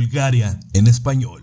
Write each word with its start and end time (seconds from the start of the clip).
Bulgaria 0.00 0.58
en 0.72 0.86
español. 0.86 1.42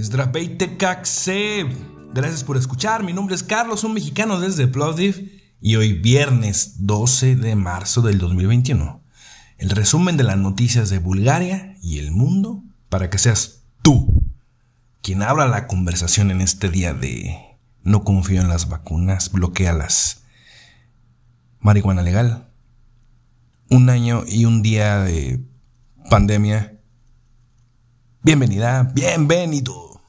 Zdraveyte 0.00 0.76
kakse. 0.76 1.66
Gracias 2.14 2.44
por 2.44 2.56
escuchar. 2.56 3.02
Mi 3.02 3.12
nombre 3.12 3.34
es 3.34 3.42
Carlos, 3.42 3.82
un 3.82 3.92
mexicano 3.92 4.38
desde 4.38 4.68
Plovdiv 4.68 5.42
y 5.60 5.74
hoy 5.74 5.94
viernes 5.94 6.86
12 6.86 7.34
de 7.34 7.56
marzo 7.56 8.02
del 8.02 8.18
2021. 8.18 9.02
El 9.58 9.70
resumen 9.70 10.16
de 10.16 10.22
las 10.22 10.38
noticias 10.38 10.90
de 10.90 11.00
Bulgaria 11.00 11.76
y 11.82 11.98
el 11.98 12.12
mundo 12.12 12.62
para 12.88 13.10
que 13.10 13.18
seas 13.18 13.64
tú 13.82 14.22
quien 15.02 15.22
abra 15.22 15.48
la 15.48 15.66
conversación 15.66 16.30
en 16.30 16.40
este 16.40 16.68
día 16.68 16.94
de 16.94 17.36
no 17.82 18.04
confío 18.04 18.42
en 18.42 18.48
las 18.48 18.68
vacunas, 18.68 19.32
bloquea 19.32 19.72
las 19.72 20.22
marihuana 21.58 22.02
legal. 22.02 22.48
Un 23.70 23.90
año 23.90 24.22
y 24.24 24.44
un 24.44 24.62
día 24.62 25.00
de 25.00 25.49
pandemia. 26.08 26.80
Bienvenida, 28.22 28.90
bienvenido. 28.94 30.00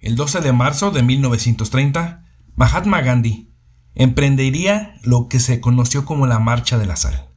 El 0.00 0.16
12 0.16 0.40
de 0.40 0.52
marzo 0.52 0.90
de 0.90 1.02
1930, 1.02 2.24
Mahatma 2.54 3.00
Gandhi 3.02 3.52
emprendería 3.94 4.94
lo 5.02 5.28
que 5.28 5.40
se 5.40 5.60
conoció 5.60 6.04
como 6.04 6.26
la 6.26 6.38
Marcha 6.38 6.78
de 6.78 6.86
la 6.86 6.96
Sal, 6.96 7.30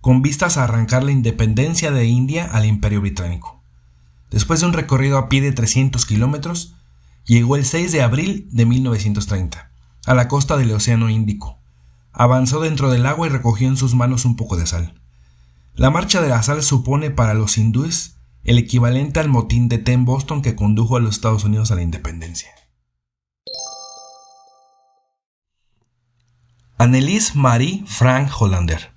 con 0.00 0.22
vistas 0.22 0.56
a 0.56 0.64
arrancar 0.64 1.04
la 1.04 1.12
independencia 1.12 1.90
de 1.90 2.06
India 2.06 2.46
al 2.46 2.66
Imperio 2.66 3.00
Británico. 3.00 3.62
Después 4.30 4.60
de 4.60 4.66
un 4.66 4.72
recorrido 4.72 5.18
a 5.18 5.28
pie 5.28 5.40
de 5.40 5.52
300 5.52 6.06
kilómetros, 6.06 6.76
llegó 7.24 7.56
el 7.56 7.64
6 7.64 7.92
de 7.92 8.02
abril 8.02 8.48
de 8.50 8.66
1930, 8.66 9.72
a 10.06 10.14
la 10.14 10.28
costa 10.28 10.56
del 10.56 10.72
Océano 10.72 11.10
Índico, 11.10 11.59
Avanzó 12.12 12.60
dentro 12.60 12.90
del 12.90 13.06
agua 13.06 13.26
y 13.26 13.30
recogió 13.30 13.68
en 13.68 13.76
sus 13.76 13.94
manos 13.94 14.24
un 14.24 14.36
poco 14.36 14.56
de 14.56 14.66
sal. 14.66 14.94
La 15.74 15.90
marcha 15.90 16.20
de 16.20 16.28
la 16.28 16.42
sal 16.42 16.62
supone 16.62 17.10
para 17.10 17.34
los 17.34 17.56
hindúes 17.56 18.16
el 18.44 18.58
equivalente 18.58 19.20
al 19.20 19.28
motín 19.28 19.68
de 19.68 19.78
té 19.78 19.92
en 19.92 20.04
Boston 20.04 20.42
que 20.42 20.56
condujo 20.56 20.96
a 20.96 21.00
los 21.00 21.14
Estados 21.14 21.44
Unidos 21.44 21.70
a 21.70 21.74
la 21.74 21.82
independencia. 21.82 22.50
Annelies 26.78 27.36
Marie 27.36 27.84
Frank 27.86 28.30
Hollander, 28.40 28.90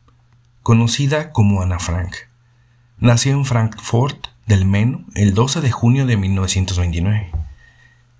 conocida 0.61 1.31
como 1.31 1.61
Anna 1.61 1.79
Frank, 1.79 2.15
nació 2.97 3.33
en 3.33 3.43
Frankfurt 3.43 4.27
del 4.47 4.65
Meno 4.65 5.03
el 5.15 5.33
12 5.33 5.59
de 5.59 5.71
junio 5.71 6.05
de 6.05 6.15
1929. 6.15 7.31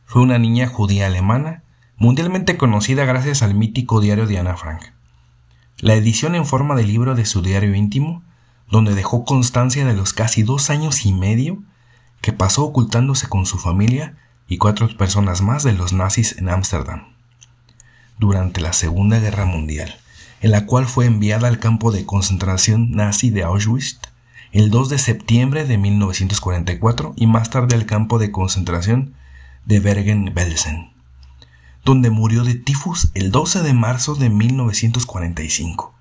Fue 0.05 0.21
una 0.21 0.37
niña 0.37 0.67
judía 0.67 1.07
alemana 1.07 1.62
mundialmente 2.03 2.57
conocida 2.57 3.05
gracias 3.05 3.43
al 3.43 3.55
mítico 3.55 4.01
diario 4.01 4.27
de 4.27 4.37
Ana 4.37 4.57
Frank. 4.57 4.81
La 5.77 5.93
edición 5.93 6.35
en 6.35 6.45
forma 6.45 6.75
de 6.75 6.83
libro 6.83 7.15
de 7.15 7.25
su 7.25 7.41
diario 7.41 7.73
íntimo, 7.73 8.21
donde 8.69 8.93
dejó 8.93 9.23
constancia 9.23 9.85
de 9.85 9.93
los 9.93 10.11
casi 10.11 10.43
dos 10.43 10.69
años 10.69 11.05
y 11.05 11.13
medio 11.13 11.63
que 12.19 12.33
pasó 12.33 12.65
ocultándose 12.65 13.29
con 13.29 13.45
su 13.45 13.57
familia 13.57 14.17
y 14.49 14.57
cuatro 14.57 14.89
personas 14.97 15.41
más 15.41 15.63
de 15.63 15.71
los 15.71 15.93
nazis 15.93 16.37
en 16.37 16.49
Ámsterdam 16.49 17.05
durante 18.19 18.59
la 18.59 18.73
Segunda 18.73 19.19
Guerra 19.19 19.45
Mundial, 19.45 19.95
en 20.41 20.51
la 20.51 20.65
cual 20.65 20.87
fue 20.87 21.05
enviada 21.05 21.47
al 21.47 21.59
campo 21.59 21.93
de 21.93 22.05
concentración 22.05 22.91
nazi 22.91 23.29
de 23.29 23.43
Auschwitz 23.43 24.01
el 24.51 24.71
2 24.71 24.89
de 24.89 24.97
septiembre 24.97 25.63
de 25.63 25.77
1944 25.77 27.13
y 27.15 27.27
más 27.27 27.49
tarde 27.49 27.75
al 27.75 27.85
campo 27.85 28.19
de 28.19 28.31
concentración 28.31 29.13
de 29.65 29.79
Bergen-Belsen 29.79 30.92
donde 31.85 32.09
murió 32.09 32.43
de 32.43 32.55
tifus 32.55 33.09
el 33.13 33.31
12 33.31 33.61
de 33.61 33.73
marzo 33.73 34.15
de 34.15 34.29
1945, 34.29 35.93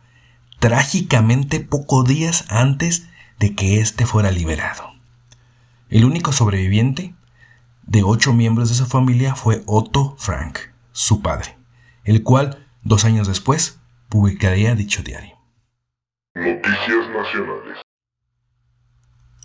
trágicamente 0.58 1.61
pocos 1.61 2.06
días 2.06 2.44
antes 2.48 3.09
de 3.38 3.54
que 3.54 3.81
éste 3.81 4.06
fuera 4.06 4.31
liberado. 4.31 4.92
El 5.91 6.04
único 6.04 6.32
sobreviviente 6.32 7.15
de 7.87 8.03
ocho 8.03 8.32
miembros 8.32 8.69
de 8.69 8.76
su 8.76 8.87
familia 8.87 9.34
fue 9.34 9.62
Otto 9.66 10.16
Frank, 10.19 10.59
su 10.92 11.21
padre, 11.21 11.56
el 12.04 12.22
cual, 12.22 12.66
dos 12.82 13.04
años 13.04 13.26
después, 13.26 13.78
publicaría 14.09 14.75
dicho 14.75 15.03
diario. 15.03 15.31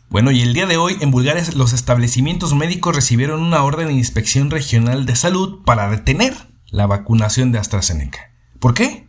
Bueno, 0.09 0.31
y 0.31 0.41
el 0.41 0.53
día 0.53 0.65
de 0.65 0.77
hoy 0.77 0.95
en 1.01 1.11
Bulgaria 1.11 1.43
los 1.55 1.73
establecimientos 1.73 2.55
médicos 2.55 2.95
recibieron 2.95 3.41
una 3.41 3.63
orden 3.63 3.87
de 3.87 3.93
inspección 3.93 4.49
regional 4.49 5.05
de 5.05 5.17
salud 5.17 5.63
para 5.65 5.89
detener 5.89 6.33
la 6.69 6.87
vacunación 6.87 7.51
de 7.51 7.59
AstraZeneca. 7.59 8.31
¿Por 8.59 8.73
qué? 8.73 9.07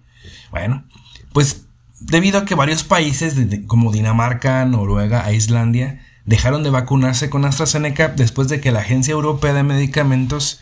Bueno, 0.50 0.84
pues 1.32 1.66
debido 2.00 2.40
a 2.40 2.44
que 2.44 2.56
varios 2.56 2.82
países 2.82 3.36
como 3.68 3.92
Dinamarca, 3.92 4.64
Noruega 4.64 5.30
e 5.30 5.36
Islandia 5.36 6.04
dejaron 6.24 6.64
de 6.64 6.70
vacunarse 6.70 7.30
con 7.30 7.44
AstraZeneca 7.44 8.08
después 8.08 8.48
de 8.48 8.60
que 8.60 8.72
la 8.72 8.80
Agencia 8.80 9.12
Europea 9.12 9.52
de 9.52 9.62
Medicamentos 9.62 10.60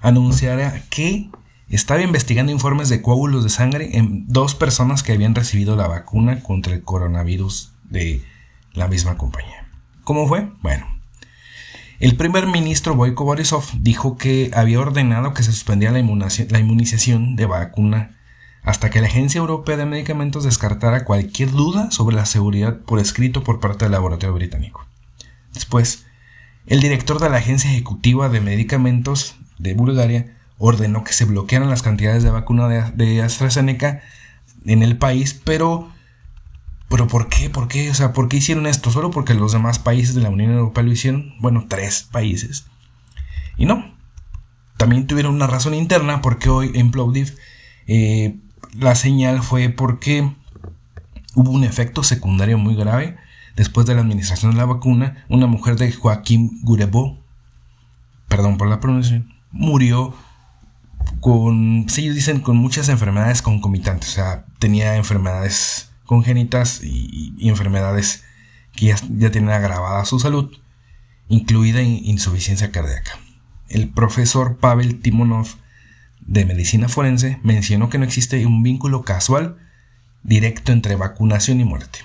anunciara 0.00 0.80
que 0.90 1.28
estaba 1.68 2.02
investigando 2.02 2.52
informes 2.52 2.88
de 2.88 3.02
coágulos 3.02 3.42
de 3.42 3.50
sangre 3.50 3.96
en 3.98 4.28
dos 4.28 4.54
personas 4.54 5.02
que 5.02 5.12
habían 5.12 5.34
recibido 5.34 5.74
la 5.74 5.88
vacuna 5.88 6.40
contra 6.40 6.72
el 6.72 6.82
coronavirus 6.82 7.72
de 7.90 8.22
la 8.74 8.86
misma 8.86 9.16
compañía. 9.16 9.61
¿Cómo 10.04 10.26
fue? 10.26 10.50
Bueno, 10.62 10.86
el 12.00 12.16
primer 12.16 12.48
ministro 12.48 12.96
Boyko 12.96 13.24
Borisov 13.24 13.64
dijo 13.74 14.16
que 14.16 14.50
había 14.54 14.80
ordenado 14.80 15.32
que 15.32 15.44
se 15.44 15.52
suspendiera 15.52 15.92
la 15.92 16.58
inmunización 16.58 17.36
de 17.36 17.46
vacuna 17.46 18.18
hasta 18.64 18.90
que 18.90 19.00
la 19.00 19.06
Agencia 19.06 19.38
Europea 19.38 19.76
de 19.76 19.86
Medicamentos 19.86 20.42
descartara 20.42 21.04
cualquier 21.04 21.52
duda 21.52 21.92
sobre 21.92 22.16
la 22.16 22.26
seguridad 22.26 22.80
por 22.80 22.98
escrito 22.98 23.44
por 23.44 23.60
parte 23.60 23.84
del 23.84 23.92
laboratorio 23.92 24.34
británico. 24.34 24.84
Después, 25.54 26.04
el 26.66 26.80
director 26.80 27.20
de 27.20 27.30
la 27.30 27.36
Agencia 27.36 27.70
Ejecutiva 27.70 28.28
de 28.28 28.40
Medicamentos 28.40 29.36
de 29.58 29.74
Bulgaria 29.74 30.36
ordenó 30.58 31.04
que 31.04 31.12
se 31.12 31.24
bloquearan 31.24 31.70
las 31.70 31.82
cantidades 31.82 32.24
de 32.24 32.30
vacuna 32.30 32.68
de 32.68 33.22
AstraZeneca 33.22 34.00
en 34.64 34.82
el 34.82 34.96
país, 34.96 35.40
pero 35.44 35.92
pero 36.92 37.08
¿por 37.08 37.30
qué? 37.30 37.48
¿Por 37.48 37.68
qué? 37.68 37.90
O 37.90 37.94
sea, 37.94 38.12
¿por 38.12 38.28
qué 38.28 38.36
hicieron 38.36 38.66
esto? 38.66 38.90
¿Solo 38.90 39.10
porque 39.10 39.32
los 39.32 39.52
demás 39.52 39.78
países 39.78 40.14
de 40.14 40.20
la 40.20 40.28
Unión 40.28 40.50
Europea 40.50 40.84
lo 40.84 40.92
hicieron? 40.92 41.32
Bueno, 41.40 41.64
tres 41.66 42.02
países. 42.02 42.66
Y 43.56 43.64
no. 43.64 43.96
También 44.76 45.06
tuvieron 45.06 45.34
una 45.34 45.46
razón 45.46 45.72
interna 45.72 46.20
porque 46.20 46.50
hoy 46.50 46.70
en 46.74 46.90
Plovdiv 46.90 47.34
eh, 47.86 48.36
la 48.74 48.94
señal 48.94 49.42
fue 49.42 49.70
porque 49.70 50.34
hubo 51.34 51.50
un 51.50 51.64
efecto 51.64 52.02
secundario 52.02 52.58
muy 52.58 52.74
grave 52.74 53.16
después 53.56 53.86
de 53.86 53.94
la 53.94 54.02
administración 54.02 54.50
de 54.50 54.58
la 54.58 54.66
vacuna. 54.66 55.24
Una 55.30 55.46
mujer 55.46 55.76
de 55.76 55.92
Joaquín 55.92 56.60
Gurebo, 56.62 57.18
perdón 58.28 58.58
por 58.58 58.68
la 58.68 58.80
pronunciación, 58.80 59.32
murió 59.50 60.14
con, 61.20 61.86
sí, 61.88 62.02
ellos 62.02 62.16
dicen, 62.16 62.40
con 62.40 62.58
muchas 62.58 62.90
enfermedades 62.90 63.40
concomitantes. 63.40 64.10
O 64.10 64.12
sea, 64.12 64.44
tenía 64.58 64.96
enfermedades 64.96 65.91
congénitas 66.04 66.80
y, 66.82 67.34
enfermedades 67.48 68.24
que 68.74 68.86
ya, 68.86 68.96
tienen 69.30 69.50
agravada 69.50 70.04
su 70.04 70.18
salud, 70.18 70.50
incluida 71.28 71.82
insuficiencia 71.82 72.70
cardíaca. 72.70 73.18
El 73.68 73.88
profesor 73.88 74.58
Pavel 74.58 75.00
Timonov 75.00 75.48
de 76.20 76.44
medicina 76.44 76.88
forense 76.88 77.38
mencionó 77.42 77.88
que 77.90 77.98
no 77.98 78.04
existe 78.04 78.44
un 78.46 78.62
vínculo 78.62 79.02
casual 79.02 79.56
directo 80.22 80.72
entre 80.72 80.96
vacunación 80.96 81.60
y 81.60 81.64
muerte. 81.64 82.00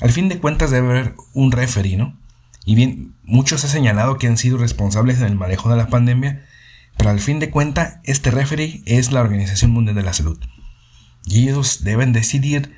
Al 0.00 0.10
fin 0.10 0.28
de 0.28 0.38
cuentas 0.38 0.70
debe 0.70 0.88
haber 0.90 1.14
un 1.34 1.52
referino, 1.52 2.18
y 2.64 2.74
bien, 2.74 3.14
muchos 3.24 3.64
han 3.64 3.70
señalado 3.70 4.16
que 4.16 4.26
han 4.26 4.38
sido 4.38 4.58
responsables 4.58 5.18
en 5.18 5.26
el 5.26 5.36
manejo 5.36 5.68
de 5.70 5.76
la 5.76 5.88
pandemia, 5.88 6.44
pero 6.96 7.10
al 7.10 7.20
fin 7.20 7.38
de 7.38 7.50
cuentas 7.50 7.98
este 8.04 8.30
referee 8.30 8.82
es 8.86 9.12
la 9.12 9.20
Organización 9.20 9.70
Mundial 9.70 9.96
de 9.96 10.02
la 10.02 10.12
Salud. 10.12 10.38
Y 11.26 11.42
ellos 11.42 11.84
deben 11.84 12.12
decidir 12.12 12.74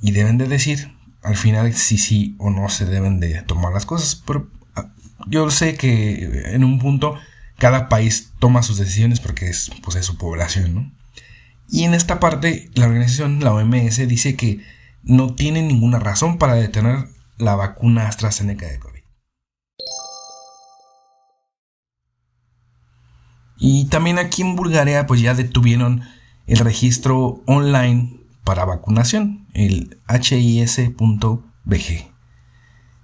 y 0.00 0.12
deben 0.12 0.38
de 0.38 0.46
decir 0.46 0.92
al 1.22 1.36
final 1.36 1.74
si 1.74 1.98
sí 1.98 2.36
o 2.38 2.50
no 2.50 2.68
se 2.68 2.86
deben 2.86 3.20
de 3.20 3.42
tomar 3.42 3.72
las 3.72 3.86
cosas. 3.86 4.22
Pero 4.26 4.48
ah, 4.74 4.92
yo 5.26 5.50
sé 5.50 5.76
que 5.76 6.52
en 6.54 6.64
un 6.64 6.78
punto 6.78 7.18
cada 7.58 7.88
país 7.88 8.32
toma 8.38 8.62
sus 8.62 8.78
decisiones 8.78 9.20
porque 9.20 9.48
es, 9.48 9.70
pues, 9.82 9.96
es 9.96 10.06
su 10.06 10.16
población, 10.16 10.74
¿no? 10.74 10.92
Y 11.70 11.84
en 11.84 11.92
esta 11.92 12.18
parte 12.18 12.70
la 12.74 12.86
organización, 12.86 13.40
la 13.40 13.52
OMS, 13.52 14.08
dice 14.08 14.36
que 14.36 14.64
no 15.02 15.34
tiene 15.34 15.62
ninguna 15.62 15.98
razón 15.98 16.38
para 16.38 16.54
detener 16.54 17.08
la 17.36 17.56
vacuna 17.56 18.08
AstraZeneca 18.08 18.66
de 18.66 18.78
COVID. 18.78 18.98
Y 23.60 23.86
también 23.86 24.18
aquí 24.18 24.42
en 24.42 24.56
Bulgaria 24.56 25.06
pues 25.06 25.20
ya 25.20 25.34
detuvieron 25.34 26.02
el 26.46 26.58
registro 26.58 27.42
online 27.46 28.17
para 28.48 28.64
vacunación, 28.64 29.46
el 29.52 30.00
HIS.BG. 30.08 32.06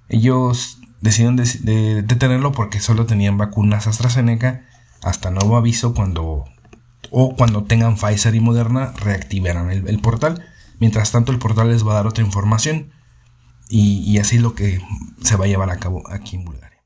Ellos 0.08 0.78
decidieron 1.02 1.36
detenerlo 1.36 2.52
porque 2.52 2.80
solo 2.80 3.04
tenían 3.04 3.36
vacunas 3.36 3.86
AstraZeneca 3.86 4.64
hasta 5.02 5.30
nuevo 5.30 5.58
aviso 5.58 5.92
cuando 5.92 6.46
o 7.10 7.36
cuando 7.36 7.64
tengan 7.64 7.96
Pfizer 7.96 8.34
y 8.34 8.40
Moderna 8.40 8.94
reactivarán 8.96 9.70
el, 9.70 9.98
portal. 9.98 10.42
Mientras 10.80 11.12
tanto 11.12 11.30
el 11.30 11.38
portal 11.38 11.68
les 11.68 11.86
va 11.86 11.92
a 11.92 11.96
dar 11.96 12.06
otra 12.06 12.24
información 12.24 12.90
y, 13.68 13.98
y 13.98 14.16
así 14.20 14.36
es 14.36 14.42
lo 14.42 14.54
que 14.54 14.80
se 15.20 15.36
va 15.36 15.44
a 15.44 15.48
llevar 15.48 15.68
a 15.68 15.76
cabo 15.76 16.04
aquí 16.10 16.36
en 16.36 16.46
Bulgaria. 16.46 16.82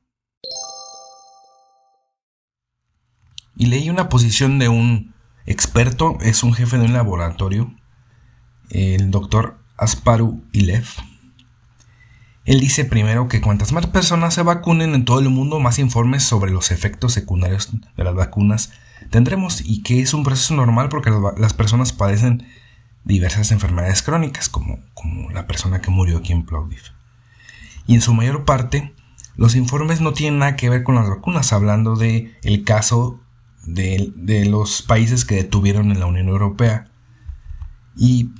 Y 3.55 3.67
leí 3.67 3.89
una 3.89 4.09
posición 4.09 4.59
de 4.59 4.67
un 4.67 5.15
experto, 5.45 6.17
es 6.19 6.43
un 6.43 6.53
jefe 6.53 6.77
de 6.77 6.83
un 6.83 6.91
laboratorio, 6.91 7.78
el 8.69 9.11
doctor 9.11 9.57
Asparu 9.77 10.43
Ilev. 10.51 10.85
Él 12.45 12.59
dice 12.59 12.85
primero 12.85 13.27
que 13.27 13.41
cuantas 13.41 13.71
más 13.71 13.87
personas 13.87 14.33
se 14.33 14.41
vacunen 14.41 14.95
en 14.95 15.05
todo 15.05 15.19
el 15.19 15.29
mundo, 15.29 15.59
más 15.59 15.77
informes 15.79 16.23
sobre 16.23 16.51
los 16.51 16.71
efectos 16.71 17.13
secundarios 17.13 17.69
de 17.95 18.03
las 18.03 18.15
vacunas 18.15 18.71
tendremos 19.09 19.61
y 19.61 19.81
que 19.81 20.01
es 20.01 20.13
un 20.13 20.23
proceso 20.23 20.55
normal 20.55 20.89
porque 20.89 21.11
las 21.37 21.53
personas 21.53 21.93
padecen 21.93 22.45
diversas 23.03 23.51
enfermedades 23.51 24.01
crónicas, 24.03 24.49
como, 24.49 24.79
como 24.93 25.29
la 25.31 25.47
persona 25.47 25.81
que 25.81 25.91
murió 25.91 26.17
aquí 26.17 26.33
en 26.33 26.45
Plovdiv. 26.45 26.81
Y 27.87 27.95
en 27.95 28.01
su 28.01 28.13
mayor 28.13 28.45
parte, 28.45 28.93
los 29.35 29.55
informes 29.55 30.01
no 30.01 30.13
tienen 30.13 30.39
nada 30.39 30.55
que 30.55 30.69
ver 30.69 30.83
con 30.83 30.95
las 30.95 31.09
vacunas, 31.09 31.53
hablando 31.53 31.95
de 31.95 32.37
el 32.43 32.63
caso 32.63 33.19
de, 33.65 34.45
los 34.49 34.81
países 34.81 35.25
que 35.25 35.35
detuvieron 35.35 35.91
en 35.91 35.99
la 35.99 36.05
Unión 36.05 36.27
Europea. 36.27 36.91
Y 37.95 38.31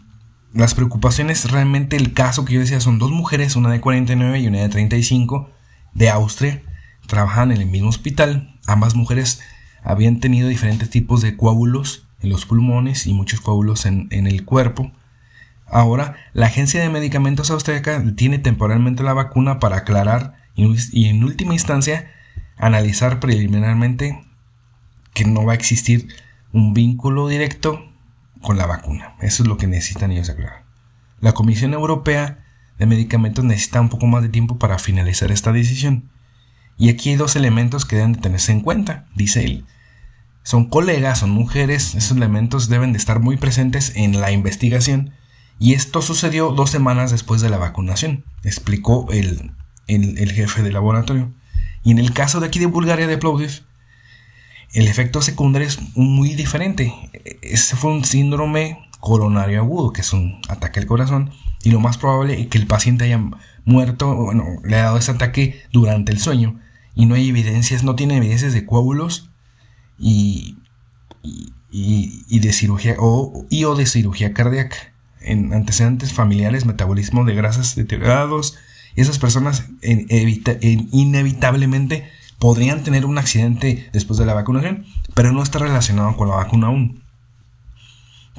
las 0.54 0.74
preocupaciones, 0.74 1.52
realmente 1.52 1.96
el 1.96 2.14
caso 2.14 2.46
que 2.46 2.54
yo 2.54 2.60
decía 2.60 2.80
son 2.80 2.98
dos 2.98 3.12
mujeres, 3.12 3.56
una 3.56 3.70
de 3.70 3.82
49 3.82 4.40
y 4.40 4.48
una 4.48 4.60
de 4.60 4.70
35, 4.70 5.50
de 5.94 6.10
Austria, 6.10 6.64
trabajan 7.08 7.52
en 7.52 7.62
el 7.62 7.68
mismo 7.68 7.90
hospital. 7.90 8.58
Ambas 8.66 8.96
mujeres 8.96 9.42
habían 9.84 10.20
tenido 10.20 10.48
diferentes 10.48 10.90
tipos 10.90 11.22
de 11.22 11.38
coágulos 11.38 12.08
en 12.22 12.30
los 12.30 12.46
pulmones 12.46 13.08
y 13.08 13.14
muchos 13.14 13.42
coágulos 13.42 13.86
en, 13.86 14.10
el 14.12 14.44
cuerpo. 14.44 14.92
Ahora, 15.68 16.16
la 16.34 16.48
Agencia 16.48 16.82
de 16.82 16.90
Medicamentos 16.90 17.52
Austríaca 17.52 18.04
tiene 18.16 18.40
temporalmente 18.40 19.04
la 19.04 19.14
vacuna 19.14 19.60
para 19.60 19.78
aclarar 19.78 20.36
y 20.56 21.06
en 21.06 21.24
última 21.24 21.54
instancia 21.54 22.12
analizar 22.58 23.20
preliminarmente 23.20 24.26
que 25.14 25.26
no 25.26 25.46
va 25.46 25.54
a 25.54 25.56
existir 25.56 26.08
un 26.52 26.74
vínculo 26.74 27.28
directo 27.28 27.89
con 28.42 28.58
la 28.58 28.66
vacuna. 28.66 29.16
Eso 29.22 29.44
es 29.44 29.50
lo 29.50 29.58
que 29.58 29.68
necesitan 29.68 30.12
ellos 30.12 30.30
aclarar. 30.30 30.64
La 31.20 31.34
Comisión 31.34 31.74
Europea 31.74 32.46
de 32.78 32.86
Medicamentos 32.86 33.44
necesita 33.44 33.82
un 33.82 33.90
poco 33.90 34.08
más 34.08 34.22
de 34.24 34.30
tiempo 34.30 34.58
para 34.58 34.80
finalizar 34.80 35.32
esta 35.32 35.52
decisión. 35.52 36.10
Y 36.78 36.90
aquí 36.90 37.10
hay 37.10 37.16
dos 37.18 37.36
elementos 37.36 37.86
que 37.86 37.98
deben 37.98 38.14
de 38.14 38.22
tenerse 38.22 38.54
en 38.54 38.62
cuenta, 38.62 39.06
dice 39.14 39.44
él. 39.44 39.66
Son 40.44 40.66
colegas, 40.66 41.20
son 41.20 41.30
mujeres, 41.32 41.94
esos 41.96 42.16
elementos 42.16 42.70
deben 42.70 42.94
de 42.94 42.98
estar 42.98 43.20
muy 43.20 43.36
presentes 43.36 43.92
en 43.96 44.22
la 44.22 44.32
investigación. 44.32 45.12
Y 45.60 45.74
esto 45.74 46.02
sucedió 46.02 46.52
dos 46.52 46.70
semanas 46.70 47.12
después 47.12 47.42
de 47.42 47.50
la 47.50 47.58
vacunación, 47.58 48.24
explicó 48.44 49.08
el, 49.12 49.52
el, 49.88 50.32
jefe 50.32 50.64
del 50.64 50.74
laboratorio. 50.74 51.34
Y 51.84 51.92
en 51.92 52.00
el 52.00 52.14
caso 52.14 52.40
de 52.40 52.48
aquí 52.48 52.60
de 52.60 52.68
Bulgaria 52.68 53.08
de 53.08 53.18
Plovdiv, 53.18 53.64
el 54.72 54.88
efecto 54.88 55.22
secundario 55.22 55.68
es 55.68 55.80
muy 55.96 56.34
diferente. 56.36 56.94
Ese 57.42 57.76
fue 57.76 57.92
un 57.92 58.06
síndrome 58.06 58.90
coronario 59.00 59.60
agudo, 59.60 59.94
que 59.94 60.02
es 60.02 60.14
un 60.14 60.42
ataque 60.50 60.80
al 60.80 60.86
corazón, 60.86 61.32
y 61.64 61.72
lo 61.72 61.80
más 61.80 61.98
probable 61.98 62.40
es 62.40 62.48
que 62.48 62.58
el 62.58 62.68
paciente 62.68 63.06
haya 63.06 63.22
muerto, 63.66 64.16
bueno, 64.16 64.46
le 64.64 64.78
ha 64.78 64.84
dado 64.84 64.98
ese 64.98 65.12
ataque 65.12 65.62
durante 65.72 66.12
el 66.12 66.20
sueño, 66.20 66.60
y 66.96 67.06
no 67.06 67.16
hay 67.16 67.30
evidencias, 67.30 67.84
no 67.84 67.96
tiene 67.96 68.18
evidencias 68.18 68.54
de 68.54 68.66
coágulos 68.66 69.30
y, 69.98 70.58
y, 71.72 72.40
de 72.40 72.54
cirugía 72.54 72.96
o, 73.00 73.46
y 73.50 73.64
o 73.64 73.76
de 73.76 73.86
cirugía 73.86 74.34
cardíaca. 74.34 74.78
En 75.22 75.54
antecedentes 75.54 76.14
familiares, 76.14 76.66
metabolismo 76.66 77.26
de 77.26 77.36
grasas 77.36 77.76
deteriorados, 77.76 78.56
esas 78.96 79.20
personas 79.20 79.66
inevitablemente 79.82 82.10
podrían 82.40 82.84
tener 82.84 83.06
un 83.06 83.18
accidente 83.18 83.90
después 83.94 84.18
de 84.18 84.26
la 84.26 84.34
vacunación, 84.34 84.86
pero 85.14 85.32
no 85.32 85.44
está 85.44 85.60
relacionado 85.60 86.18
con 86.18 86.30
la 86.30 86.36
vacuna 86.36 86.68
aún. 86.68 87.04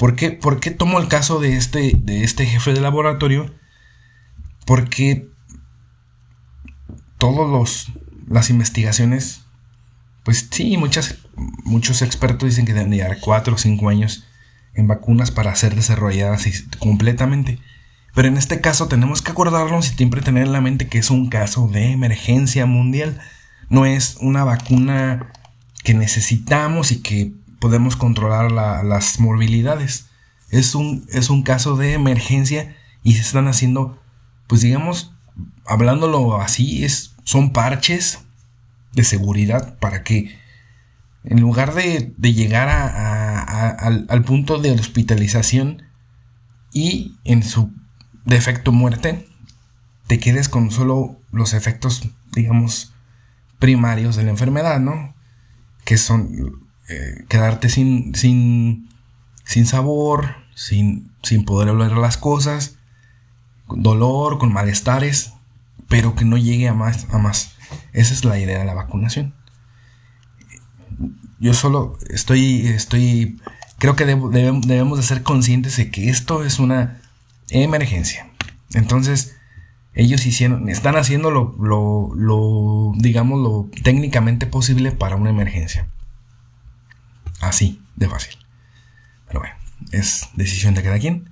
¿Por 0.01 0.17
qué, 0.17 0.31
¿Por 0.31 0.61
qué 0.61 0.71
tomo 0.71 0.99
el 0.99 1.09
caso 1.09 1.41
de 1.41 1.59
este, 1.59 1.93
de 1.95 2.25
este 2.25 2.47
jefe 2.47 2.73
de 2.73 2.81
laboratorio? 2.81 3.55
Porque 4.65 5.29
todas 7.19 7.89
las 8.27 8.49
investigaciones, 8.49 9.43
pues 10.25 10.49
sí, 10.51 10.79
muchas, 10.79 11.19
muchos 11.37 12.01
expertos 12.01 12.49
dicen 12.49 12.65
que 12.65 12.73
deben 12.73 12.93
llevar 12.93 13.19
4 13.21 13.55
o 13.55 13.59
5 13.59 13.91
años 13.91 14.25
en 14.73 14.89
vacunas 14.89 15.31
para 15.31 15.55
ser 15.55 15.75
desarrolladas 15.75 16.49
completamente. 16.79 17.59
Pero 18.15 18.29
en 18.29 18.39
este 18.39 18.63
caso 18.63 18.89
tenemos 18.89 19.21
que 19.21 19.33
acordarnos 19.33 19.93
y 19.93 19.97
siempre 19.97 20.23
tener 20.23 20.45
en 20.47 20.53
la 20.53 20.63
mente 20.63 20.89
que 20.89 20.97
es 20.97 21.11
un 21.11 21.29
caso 21.29 21.69
de 21.69 21.93
emergencia 21.93 22.65
mundial 22.65 23.21
no 23.69 23.85
es 23.85 24.17
una 24.23 24.45
vacuna 24.45 25.31
que 25.85 25.93
necesitamos 25.93 26.91
y 26.91 27.03
que 27.03 27.33
podemos 27.61 27.95
controlar 27.95 28.51
las 28.51 29.21
morbilidades. 29.21 30.07
Es 30.49 30.75
un, 30.75 31.07
es 31.13 31.31
un 31.31 31.43
caso 31.43 31.77
de 31.77 31.93
emergencia 31.93 32.75
y 33.05 33.15
se 33.15 33.21
están 33.21 33.47
haciendo, 33.47 34.03
pues 34.49 34.63
digamos, 34.63 35.15
hablándolo 35.65 36.41
así, 36.41 36.85
es, 36.85 37.15
son 37.23 37.53
parches 37.53 38.21
de 38.93 39.05
seguridad 39.05 39.79
para 39.79 40.03
que 40.03 40.37
en 41.23 41.41
lugar 41.41 41.75
de, 41.75 42.15
llegar 42.19 42.69
al, 42.69 44.07
al, 44.09 44.25
punto 44.25 44.59
de 44.59 44.73
hospitalización 44.73 45.83
y 46.73 47.15
en 47.25 47.43
su 47.43 47.73
defecto 48.25 48.73
muerte, 48.73 49.29
te 50.07 50.19
quedes 50.19 50.49
con 50.49 50.71
solo 50.71 51.21
los 51.31 51.53
efectos, 51.53 52.09
digamos, 52.33 52.95
primarios 53.59 54.17
de 54.17 54.25
la 54.25 54.31
enfermedad, 54.31 54.81
¿no? 54.81 55.15
Que 55.85 55.99
son 55.99 56.60
eh, 56.91 57.25
quedarte 57.29 57.69
sin, 57.69 58.15
sin, 58.17 58.89
sin 59.45 59.65
sabor, 59.65 60.35
sin, 60.57 61.13
sin 61.23 61.45
poder 61.45 61.69
hablar 61.69 61.93
las 61.93 62.17
cosas, 62.17 62.79
con 63.67 63.85
dolor, 63.85 64.39
con 64.39 64.53
malestares, 64.53 65.35
pero 65.89 66.17
que 66.17 66.25
no 66.25 66.37
llegue 66.37 66.69
a 66.69 66.75
más, 66.75 67.07
a 67.13 67.19
más. 67.19 67.55
Esa 67.93 68.13
es 68.13 68.25
la 68.25 68.41
idea 68.41 68.59
de 68.59 68.65
la 68.65 68.75
vacunación. 68.75 69.35
Yo 71.39 71.55
solo 71.55 71.97
estoy, 72.11 72.67
estoy, 72.67 73.41
creo 73.79 73.95
que 73.95 74.05
debemos 74.05 74.99
de 74.99 75.05
ser 75.05 75.23
conscientes 75.23 75.77
de 75.77 75.93
que 75.93 76.11
esto 76.11 76.45
es 76.45 76.59
una 76.59 77.01
emergencia. 77.51 78.29
Entonces, 78.75 79.37
ellos 79.95 80.27
hicieron, 80.27 80.69
están 80.69 80.97
haciendo 80.97 81.31
lo, 81.31 81.55
lo, 81.61 82.13
lo, 82.17 82.93
digamos, 82.97 83.41
lo 83.41 83.71
técnicamente 83.85 84.47
posible 84.47 84.91
para 84.91 85.15
una 85.15 85.31
emergencia. 85.31 85.87
Así, 87.41 87.83
de 87.97 88.09
fácil. 88.09 88.37
Pero 89.27 89.41
bueno, 89.41 89.55
es 89.93 90.29
decisión 90.35 90.75
de 90.75 90.83
cada 90.83 90.99
quien. 90.99 91.31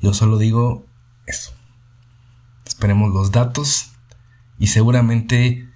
Yo 0.00 0.14
solo 0.14 0.38
digo 0.38 0.86
eso. 1.26 1.52
Esperemos 2.66 3.12
los 3.12 3.32
datos 3.32 3.92
y 4.58 4.68
seguramente 4.68 5.68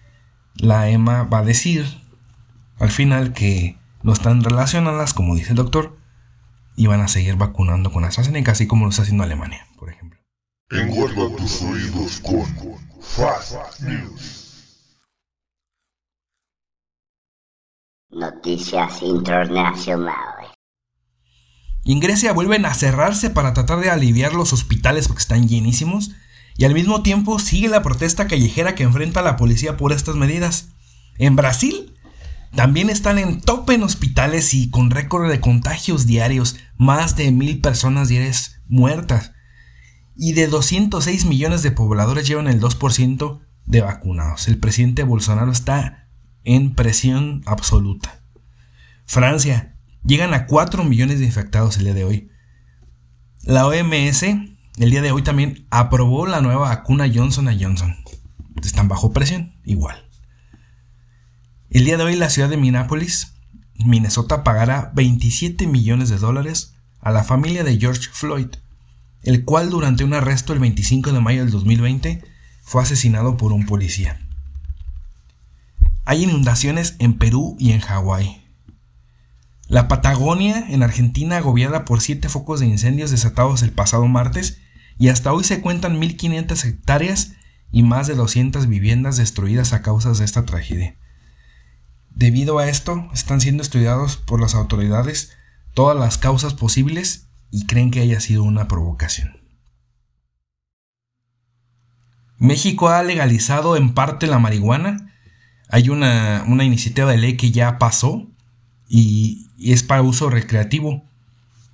la 0.55 0.89
EMA 0.89 1.25
va 1.25 1.39
a 1.39 1.45
decir 1.45 1.85
al 2.79 2.91
final 2.91 3.33
que 3.33 3.79
no 4.03 4.13
están 4.13 4.43
relacionadas, 4.43 5.15
como 5.15 5.35
dice 5.35 5.51
el 5.51 5.57
doctor, 5.57 5.97
y 6.77 6.87
van 6.87 7.01
a 7.01 7.09
seguir 7.09 7.37
vacunando 7.37 7.93
con 7.93 8.05
AstraZeneca, 8.05 8.53
así 8.53 8.67
como 8.67 8.85
lo 8.85 8.91
está 8.91 9.03
haciendo 9.03 9.25
Alemania, 9.25 9.67
por 9.79 9.91
ejemplo. 9.91 10.21
Engorda 10.71 11.37
tus 11.37 11.63
oídos 11.63 12.21
con 12.21 12.45
Fast 13.01 13.81
News. 13.81 14.44
Noticias 18.15 19.03
internacionales. 19.03 20.51
Y 21.85 21.93
en 21.93 22.01
Grecia 22.01 22.33
vuelven 22.33 22.65
a 22.65 22.75
cerrarse 22.75 23.31
para 23.31 23.53
tratar 23.53 23.81
de 23.81 23.91
aliviar 23.91 24.35
los 24.35 24.53
hospitales 24.53 25.09
porque 25.09 25.23
están 25.23 25.49
llenísimos. 25.49 26.13
Y 26.57 26.65
al 26.65 26.75
mismo 26.75 27.03
tiempo 27.03 27.39
sigue 27.39 27.69
la 27.69 27.83
protesta 27.83 28.27
callejera 28.27 28.75
que 28.75 28.85
enfrenta 28.85 29.21
la 29.23 29.37
policía 29.37 29.77
por 29.77 29.93
estas 29.93 30.15
medidas. 30.15 30.69
En 31.19 31.37
Brasil 31.37 31.95
también 32.55 32.89
están 32.89 33.19
en 33.19 33.41
tope 33.41 33.75
en 33.75 33.83
hospitales 33.83 34.55
y 34.55 34.71
con 34.71 34.91
récord 34.91 35.29
de 35.29 35.41
contagios 35.41 36.07
diarios, 36.07 36.57
más 36.77 37.17
de 37.17 37.33
mil 37.33 37.61
personas 37.61 38.09
diarias 38.09 38.61
muertas 38.69 39.33
y 40.17 40.33
de 40.33 40.47
206 40.47 41.25
millones 41.25 41.63
de 41.63 41.73
pobladores 41.73 42.27
llevan 42.27 42.47
el 42.47 42.61
2% 42.61 43.41
de 43.67 43.81
vacunados. 43.81 44.47
El 44.49 44.59
presidente 44.59 45.03
Bolsonaro 45.03 45.51
está 45.51 46.04
en 46.45 46.75
presión 46.75 47.43
absoluta. 47.47 48.23
Francia, 49.07 49.77
llegan 50.05 50.35
a 50.35 50.47
4 50.47 50.85
millones 50.85 51.19
de 51.19 51.27
infectados 51.27 51.77
el 51.77 51.85
día 51.85 51.95
de 51.95 52.05
hoy. 52.05 52.31
La 53.43 53.67
OMS 53.67 54.25
el 54.77 54.91
día 54.91 55.03
de 55.03 55.13
hoy 55.13 55.23
también 55.23 55.67
aprobó 55.71 56.27
la 56.27 56.41
nueva 56.41 56.69
vacuna 56.69 57.09
Johnson 57.13 57.49
Johnson. 57.61 57.95
Están 58.61 58.89
bajo 58.89 59.13
presión, 59.13 59.55
igual. 59.65 60.09
El 61.71 61.85
día 61.85 61.97
de 61.97 62.03
hoy 62.03 62.17
la 62.17 62.29
ciudad 62.29 62.49
de 62.49 62.57
Minneapolis 62.57 63.35
Minnesota 63.85 64.43
pagará 64.43 64.91
27 64.95 65.69
millones 65.69 66.09
de 66.09 66.19
dólares 66.19 66.75
a 67.01 67.13
la 67.13 67.23
familia 67.23 67.63
de 67.63 67.79
George 67.79 68.09
Floyd, 68.13 68.49
el 69.23 69.45
cual 69.45 69.71
durante 69.71 70.03
un 70.03 70.15
arresto 70.15 70.53
el 70.53 70.59
25 70.59 71.13
de 71.13 71.21
mayo 71.21 71.43
del 71.43 71.53
2020 71.53 72.25
fue 72.63 72.83
asesinado 72.83 73.37
por 73.37 73.53
un 73.53 73.67
policía. 73.67 74.24
Hay 76.05 76.25
inundaciones 76.25 76.97
en 76.99 77.19
Perú 77.19 77.57
y 77.59 77.73
en 77.73 77.81
Hawái. 77.81 78.45
La 79.67 79.89
Patagonia, 79.89 80.67
en 80.69 80.83
Argentina, 80.83 81.39
agobiada 81.39 81.85
por 81.85 82.01
siete 82.01 82.29
focos 82.29 82.61
de 82.61 82.67
incendios 82.67 83.11
desatados 83.11 83.63
el 83.63 83.73
pasado 83.73 84.07
martes, 84.07 84.59
y 84.99 85.09
hasta 85.09 85.33
hoy 85.33 85.45
se 85.45 85.61
cuentan 85.61 86.01
1.500 86.01 86.65
hectáreas 86.65 87.33
y 87.73 87.83
más 87.83 88.07
de 88.07 88.15
200 88.15 88.69
viviendas 88.69 89.17
destruidas 89.17 89.73
a 89.73 89.83
causa 89.83 90.13
de 90.13 90.25
esta 90.25 90.45
tragedia. 90.45 90.97
Debido 92.11 92.59
a 92.59 92.69
esto, 92.69 93.09
están 93.13 93.41
siendo 93.41 93.63
estudiados 93.63 94.17
por 94.17 94.41
las 94.41 94.55
autoridades 94.55 95.33
todas 95.75 95.99
las 95.99 96.19
causas 96.19 96.55
posibles 96.55 97.29
y 97.51 97.67
creen 97.67 97.91
que 97.91 98.01
haya 98.01 98.21
sido 98.21 98.45
una 98.45 98.69
provocación. 98.69 99.41
México 102.39 102.89
ha 102.89 103.03
legalizado 103.03 103.77
en 103.77 103.95
parte 103.95 104.27
la 104.27 104.39
marihuana. 104.39 105.04
Hay 105.75 105.89
una, 105.89 106.45
iniciativa 106.47 107.11
de 107.11 107.19
ley 107.19 107.37
que 107.37 107.51
ya 107.51 107.79
pasó 107.81 108.29
y, 108.89 109.49
es 109.59 109.83
para 109.83 110.03
uso 110.03 110.31
recreativo. 110.31 111.03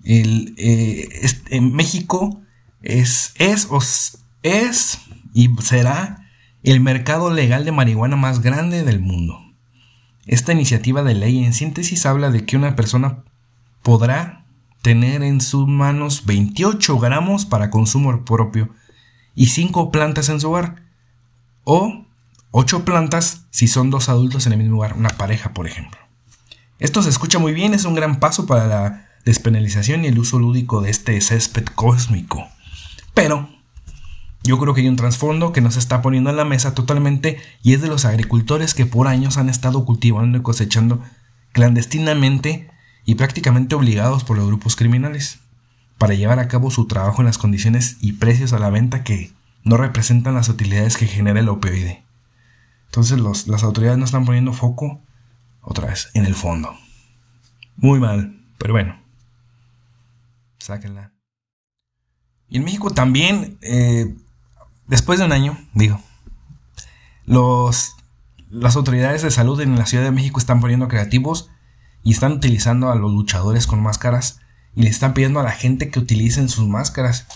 El, 0.04 0.54
eh, 0.56 1.06
en 1.50 1.74
México 1.74 2.40
es, 2.80 3.34
es, 3.36 3.68
es 4.42 5.00
y 5.34 5.50
será 5.60 6.26
el 6.62 6.80
mercado 6.80 7.30
legal 7.30 7.66
de 7.66 7.72
marihuana 7.72 8.16
más 8.16 8.40
grande 8.40 8.84
del 8.84 9.00
mundo. 9.00 9.38
Esta 10.24 10.54
iniciativa 10.54 11.02
de 11.02 11.14
ley 11.14 11.44
en 11.44 11.52
síntesis 11.52 12.06
habla 12.06 12.30
de 12.30 12.46
que 12.46 12.56
una 12.56 12.76
persona 12.76 13.24
podrá 13.82 14.46
tener 14.80 15.22
en 15.22 15.42
sus 15.42 15.68
manos 15.68 16.24
28 16.24 16.98
gramos 17.00 17.44
para 17.44 17.68
consumo 17.68 18.24
propio 18.24 18.70
y 19.34 19.48
5 19.48 19.90
plantas 19.90 20.30
en 20.30 20.40
su 20.40 20.48
hogar 20.48 20.84
o 21.64 22.06
8 22.52 22.84
plantas 22.84 23.46
si 23.50 23.68
son 23.68 23.90
dos 23.90 24.08
adultos 24.08 24.46
en 24.46 24.52
el 24.52 24.58
mismo 24.58 24.74
lugar, 24.74 24.94
una 24.96 25.10
pareja 25.10 25.52
por 25.54 25.66
ejemplo. 25.66 26.00
Esto 26.78 27.02
se 27.02 27.10
escucha 27.10 27.38
muy 27.38 27.52
bien, 27.52 27.74
es 27.74 27.84
un 27.84 27.94
gran 27.94 28.20
paso 28.20 28.46
para 28.46 28.66
la 28.66 29.08
despenalización 29.24 30.04
y 30.04 30.08
el 30.08 30.18
uso 30.18 30.38
lúdico 30.38 30.80
de 30.80 30.90
este 30.90 31.20
césped 31.20 31.66
cósmico. 31.66 32.48
Pero 33.14 33.48
yo 34.42 34.58
creo 34.58 34.72
que 34.72 34.80
hay 34.80 34.88
un 34.88 34.96
trasfondo 34.96 35.52
que 35.52 35.60
nos 35.60 35.76
está 35.76 36.00
poniendo 36.00 36.30
en 36.30 36.36
la 36.36 36.44
mesa 36.44 36.74
totalmente 36.74 37.38
y 37.62 37.74
es 37.74 37.82
de 37.82 37.88
los 37.88 38.04
agricultores 38.04 38.74
que 38.74 38.86
por 38.86 39.06
años 39.06 39.36
han 39.36 39.50
estado 39.50 39.84
cultivando 39.84 40.38
y 40.38 40.42
cosechando 40.42 41.02
clandestinamente 41.52 42.70
y 43.04 43.16
prácticamente 43.16 43.74
obligados 43.74 44.24
por 44.24 44.38
los 44.38 44.46
grupos 44.46 44.76
criminales 44.76 45.40
para 45.98 46.14
llevar 46.14 46.38
a 46.38 46.48
cabo 46.48 46.70
su 46.70 46.86
trabajo 46.86 47.20
en 47.20 47.26
las 47.26 47.36
condiciones 47.36 47.98
y 48.00 48.12
precios 48.12 48.54
a 48.54 48.58
la 48.58 48.70
venta 48.70 49.04
que 49.04 49.32
no 49.64 49.76
representan 49.76 50.34
las 50.34 50.48
utilidades 50.48 50.96
que 50.96 51.06
genera 51.06 51.40
el 51.40 51.48
opioide. 51.50 52.02
Entonces 52.90 53.20
las 53.46 53.62
autoridades 53.62 53.98
no 53.98 54.04
están 54.04 54.24
poniendo 54.24 54.52
foco 54.52 55.00
otra 55.60 55.86
vez 55.86 56.10
en 56.14 56.26
el 56.26 56.34
fondo. 56.34 56.76
Muy 57.76 57.98
mal, 57.98 58.44
pero 58.58 58.74
bueno. 58.74 59.00
Sáquenla. 60.58 61.12
Y 62.48 62.58
en 62.58 62.64
México 62.64 62.90
también 62.90 63.58
eh, 63.62 64.14
Después 64.90 65.20
de 65.20 65.24
un 65.24 65.30
año, 65.30 65.56
digo, 65.72 66.02
los, 67.24 67.94
las 68.50 68.74
autoridades 68.74 69.22
de 69.22 69.30
salud 69.30 69.60
en 69.60 69.78
la 69.78 69.86
Ciudad 69.86 70.02
de 70.02 70.10
México 70.10 70.40
están 70.40 70.60
poniendo 70.60 70.88
creativos 70.88 71.48
y 72.02 72.10
están 72.10 72.32
utilizando 72.32 72.90
a 72.90 72.96
los 72.96 73.12
luchadores 73.12 73.68
con 73.68 73.80
máscaras 73.80 74.40
y 74.74 74.82
le 74.82 74.88
están 74.88 75.14
pidiendo 75.14 75.38
a 75.38 75.44
la 75.44 75.52
gente 75.52 75.90
que 75.90 76.00
utilicen 76.00 76.48
sus 76.48 76.66
máscaras. 76.66 77.28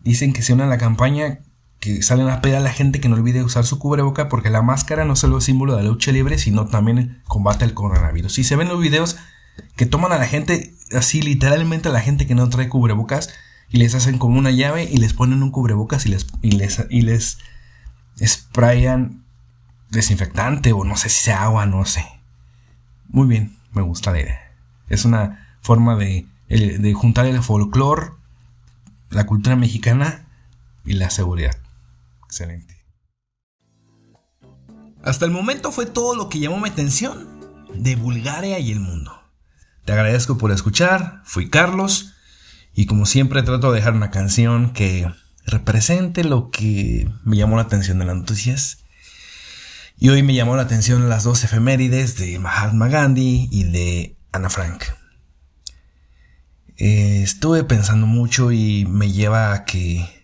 Dicen 0.00 0.34
que 0.34 0.42
se 0.42 0.52
unan 0.52 0.66
a 0.66 0.70
la 0.72 0.76
campaña 0.76 1.38
que 1.82 2.00
salen 2.00 2.28
a 2.28 2.40
pedir 2.40 2.54
a 2.54 2.60
la 2.60 2.72
gente 2.72 3.00
que 3.00 3.08
no 3.08 3.16
olvide 3.16 3.42
usar 3.42 3.66
su 3.66 3.80
cubreboca 3.80 4.28
porque 4.28 4.50
la 4.50 4.62
máscara 4.62 5.04
no 5.04 5.16
solo 5.16 5.38
es 5.38 5.44
símbolo 5.44 5.74
de 5.74 5.82
la 5.82 5.88
lucha 5.88 6.12
libre, 6.12 6.38
sino 6.38 6.66
también 6.66 7.20
combate 7.24 7.64
al 7.64 7.74
coronavirus. 7.74 8.32
Si 8.32 8.44
se 8.44 8.54
ven 8.54 8.68
los 8.68 8.80
videos 8.80 9.16
que 9.74 9.84
toman 9.84 10.12
a 10.12 10.18
la 10.18 10.28
gente, 10.28 10.76
así 10.96 11.22
literalmente 11.22 11.88
a 11.88 11.92
la 11.92 12.00
gente 12.00 12.28
que 12.28 12.36
no 12.36 12.48
trae 12.48 12.68
cubrebocas, 12.68 13.30
y 13.68 13.78
les 13.78 13.96
hacen 13.96 14.18
como 14.18 14.38
una 14.38 14.52
llave 14.52 14.84
y 14.84 14.98
les 14.98 15.12
ponen 15.12 15.42
un 15.42 15.50
cubrebocas 15.50 16.06
y 16.06 16.10
les, 16.10 16.28
y 16.40 16.52
les, 16.52 16.86
y 16.88 17.02
les 17.02 17.38
sprayan 18.24 19.24
desinfectante 19.90 20.72
o 20.72 20.84
no 20.84 20.96
sé 20.96 21.08
si 21.08 21.24
sea 21.24 21.42
agua, 21.42 21.66
no 21.66 21.84
sé. 21.84 22.06
Muy 23.08 23.26
bien, 23.26 23.56
me 23.72 23.82
gusta 23.82 24.12
la 24.12 24.20
idea. 24.20 24.52
Es 24.88 25.04
una 25.04 25.58
forma 25.62 25.96
de, 25.96 26.28
de 26.48 26.94
juntar 26.94 27.26
el 27.26 27.42
folclore, 27.42 28.12
la 29.10 29.26
cultura 29.26 29.56
mexicana 29.56 30.26
y 30.84 30.92
la 30.92 31.10
seguridad. 31.10 31.56
Excelente. 32.32 32.86
Hasta 35.04 35.26
el 35.26 35.32
momento 35.32 35.70
fue 35.70 35.84
todo 35.84 36.14
lo 36.14 36.30
que 36.30 36.38
llamó 36.38 36.58
mi 36.58 36.70
atención 36.70 37.28
de 37.74 37.94
Bulgaria 37.94 38.58
y 38.58 38.72
el 38.72 38.80
mundo. 38.80 39.12
Te 39.84 39.92
agradezco 39.92 40.38
por 40.38 40.50
escuchar, 40.50 41.20
fui 41.26 41.50
Carlos 41.50 42.14
y 42.72 42.86
como 42.86 43.04
siempre 43.04 43.42
trato 43.42 43.70
de 43.70 43.80
dejar 43.80 43.92
una 43.92 44.10
canción 44.10 44.72
que 44.72 45.12
represente 45.44 46.24
lo 46.24 46.50
que 46.50 47.06
me 47.22 47.36
llamó 47.36 47.56
la 47.56 47.64
atención 47.64 47.98
de 47.98 48.06
las 48.06 48.16
noticias. 48.16 48.78
Y 49.98 50.08
hoy 50.08 50.22
me 50.22 50.34
llamó 50.34 50.56
la 50.56 50.62
atención 50.62 51.10
las 51.10 51.24
dos 51.24 51.44
efemérides 51.44 52.16
de 52.16 52.38
Mahatma 52.38 52.88
Gandhi 52.88 53.50
y 53.52 53.64
de 53.64 54.16
Ana 54.32 54.48
Frank. 54.48 54.84
Eh, 56.78 57.20
estuve 57.22 57.62
pensando 57.62 58.06
mucho 58.06 58.52
y 58.52 58.86
me 58.86 59.12
lleva 59.12 59.52
a 59.52 59.66
que 59.66 60.21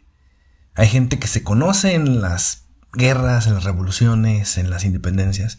hay 0.78 0.86
gente 0.86 1.18
que 1.18 1.26
se 1.26 1.42
conoce 1.42 1.94
en 1.94 2.20
las 2.20 2.68
guerras, 2.92 3.48
en 3.48 3.54
las 3.54 3.64
revoluciones, 3.64 4.58
en 4.58 4.70
las 4.70 4.84
independencias, 4.84 5.56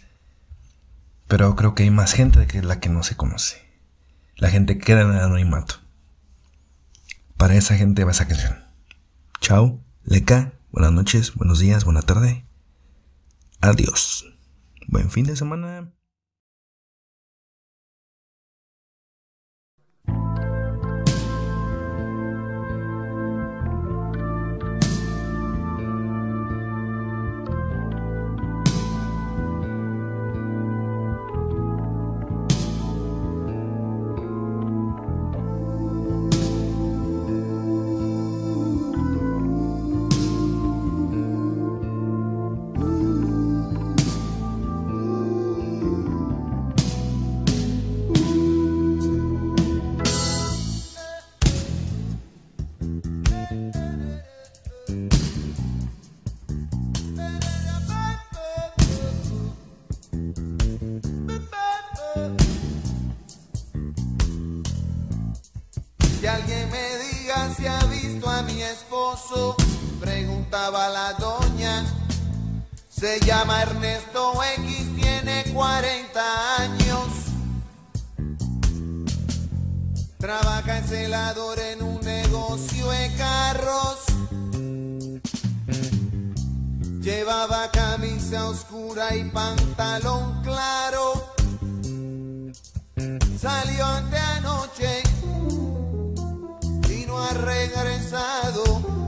pero 1.28 1.58
creo 1.58 1.76
que 1.76 1.84
hay 1.84 1.92
más 1.92 2.14
gente 2.14 2.48
que 2.48 2.62
la 2.62 2.80
que 2.80 2.88
no 2.88 3.04
se 3.04 3.18
conoce. 3.18 3.58
La 4.38 4.50
gente 4.50 4.78
queda 4.78 5.02
en 5.02 5.12
el 5.12 5.20
anonimato. 5.20 5.76
Para 7.36 7.56
esa 7.56 7.76
gente 7.76 8.06
va 8.06 8.12
esa 8.12 8.30
canción. 8.30 8.64
Chao, 9.42 9.84
leca, 10.06 10.54
buenas 10.72 10.94
noches, 10.94 11.36
buenos 11.36 11.60
días, 11.60 11.84
buena 11.84 12.02
tarde. 12.02 12.46
Adiós. 13.60 14.26
Buen 14.88 15.12
fin 15.12 15.26
de 15.26 15.36
semana. 15.36 15.92
Preguntaba 70.00 70.90
la 70.90 71.14
doña. 71.14 71.86
Se 72.90 73.20
llama 73.22 73.62
Ernesto 73.62 74.34
X, 74.58 74.96
tiene 74.96 75.44
40 75.54 76.58
años. 76.58 77.08
Trabaja 80.18 80.78
en 80.80 80.88
celador 80.88 81.60
en 81.60 81.82
un 81.84 82.02
negocio 82.02 82.90
de 82.90 83.14
carros. 83.16 84.00
Llevaba 87.02 87.72
camisa 87.72 88.50
oscura 88.50 89.16
y 89.16 89.24
pantalón 89.26 90.42
claro. 90.44 91.34
Salió 93.40 93.86
ante 93.86 94.18
anoche 94.18 95.09
y 97.40 97.46
regresado. 97.46 99.00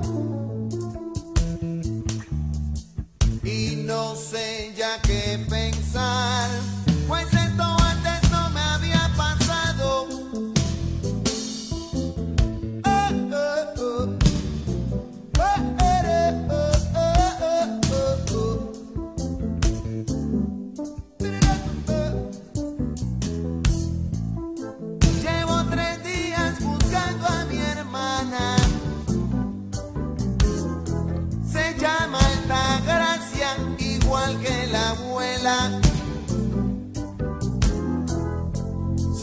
no 3.75 4.15
sé 4.15 4.73
ya 4.77 5.01
qué 5.01 5.43
pensar, 5.49 6.49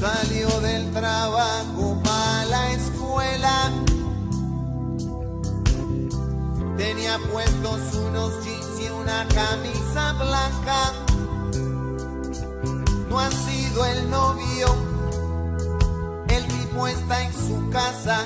Salió 0.00 0.48
del 0.60 0.90
trabajo 0.90 1.96
para 2.02 2.44
la 2.46 2.72
escuela. 2.72 3.70
Tenía 6.76 7.20
puestos 7.30 7.94
unos 7.94 8.44
jeans 8.44 8.80
y 8.80 8.88
una 8.90 9.28
camisa 9.28 10.12
blanca. 10.14 10.92
No 13.08 13.20
ha 13.20 13.30
sido 13.30 13.86
el 13.86 14.10
novio. 14.10 14.74
El 16.30 16.44
tipo 16.48 16.88
está 16.88 17.22
en 17.22 17.32
su 17.32 17.70
casa. 17.70 18.24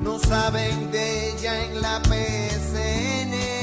no 0.00 0.18
saben 0.20 0.92
de 0.92 1.30
ella 1.30 1.64
en 1.64 1.80
la 1.82 2.00
PCN. 2.02 3.53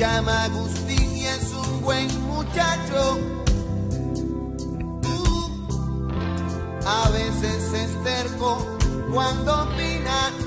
Llama 0.00 0.44
Agustín 0.44 1.14
y 1.14 1.26
es 1.26 1.52
un 1.52 1.82
buen 1.82 2.08
muchacho. 2.22 3.18
Uh, 5.04 5.50
a 6.86 7.10
veces 7.10 7.74
es 7.74 8.02
terco 8.02 8.66
cuando 9.12 9.64
opina. 9.64 10.39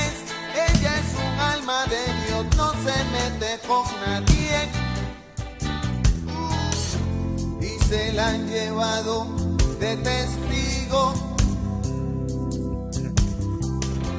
es, 0.06 0.14
ella 0.54 0.92
es 1.00 1.10
un 1.18 1.40
alma 1.40 1.86
de 1.88 2.04
Dios, 2.28 2.46
no 2.56 2.72
se 2.84 3.04
mete 3.16 3.60
con 3.68 3.84
nadie. 4.06 4.70
Y 7.62 7.84
se 7.86 8.14
la 8.14 8.28
han 8.30 8.48
llevado 8.48 9.26
de 9.80 9.98
testigo 9.98 11.14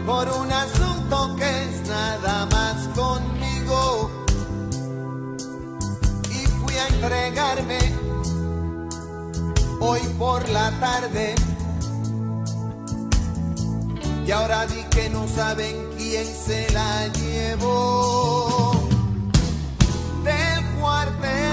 por 0.05 0.29
un 0.29 0.51
asunto 0.51 1.37
que 1.37 1.63
es 1.63 1.89
nada 1.89 2.47
más 2.47 2.89
conmigo 2.89 4.11
y 6.29 6.47
fui 6.59 6.75
a 6.77 6.89
entregarme 6.89 7.79
hoy 9.79 10.01
por 10.19 10.49
la 10.49 10.73
tarde. 10.81 11.56
Y 14.27 14.33
ahora 14.33 14.67
di 14.67 14.83
que 14.91 15.09
no 15.09 15.29
saben 15.29 15.89
quién 15.97 16.27
se 16.27 16.69
la 16.73 17.07
llevó 17.09 18.73
del 20.25 20.65
cuartel. 20.81 21.46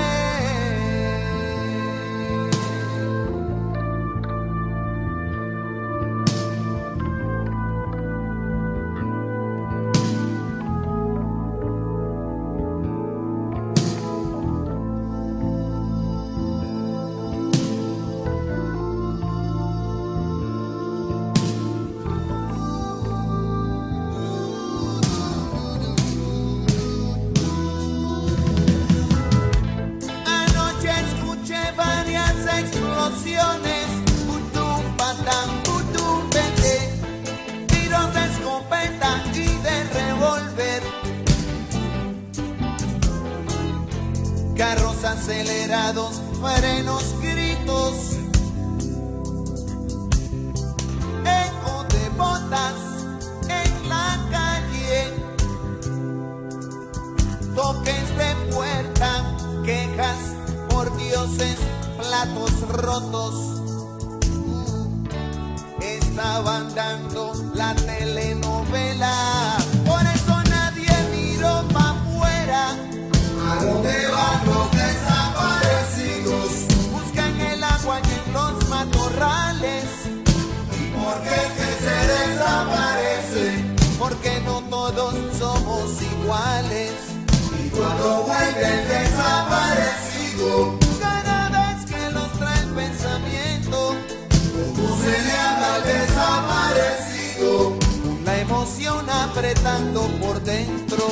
Apretando 99.34 100.08
por 100.20 100.40
dentro. 100.42 101.08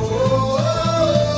Oh, 0.00 0.04
oh, 0.04 0.56
oh, 0.58 1.32
oh. 1.32 1.35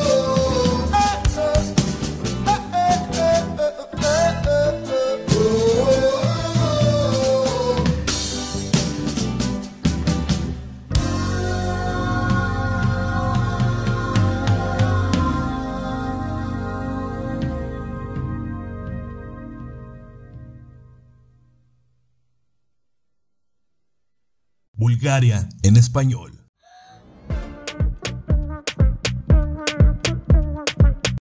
Bulgaria 24.98 25.48
en 25.62 25.76
español. 25.76 26.44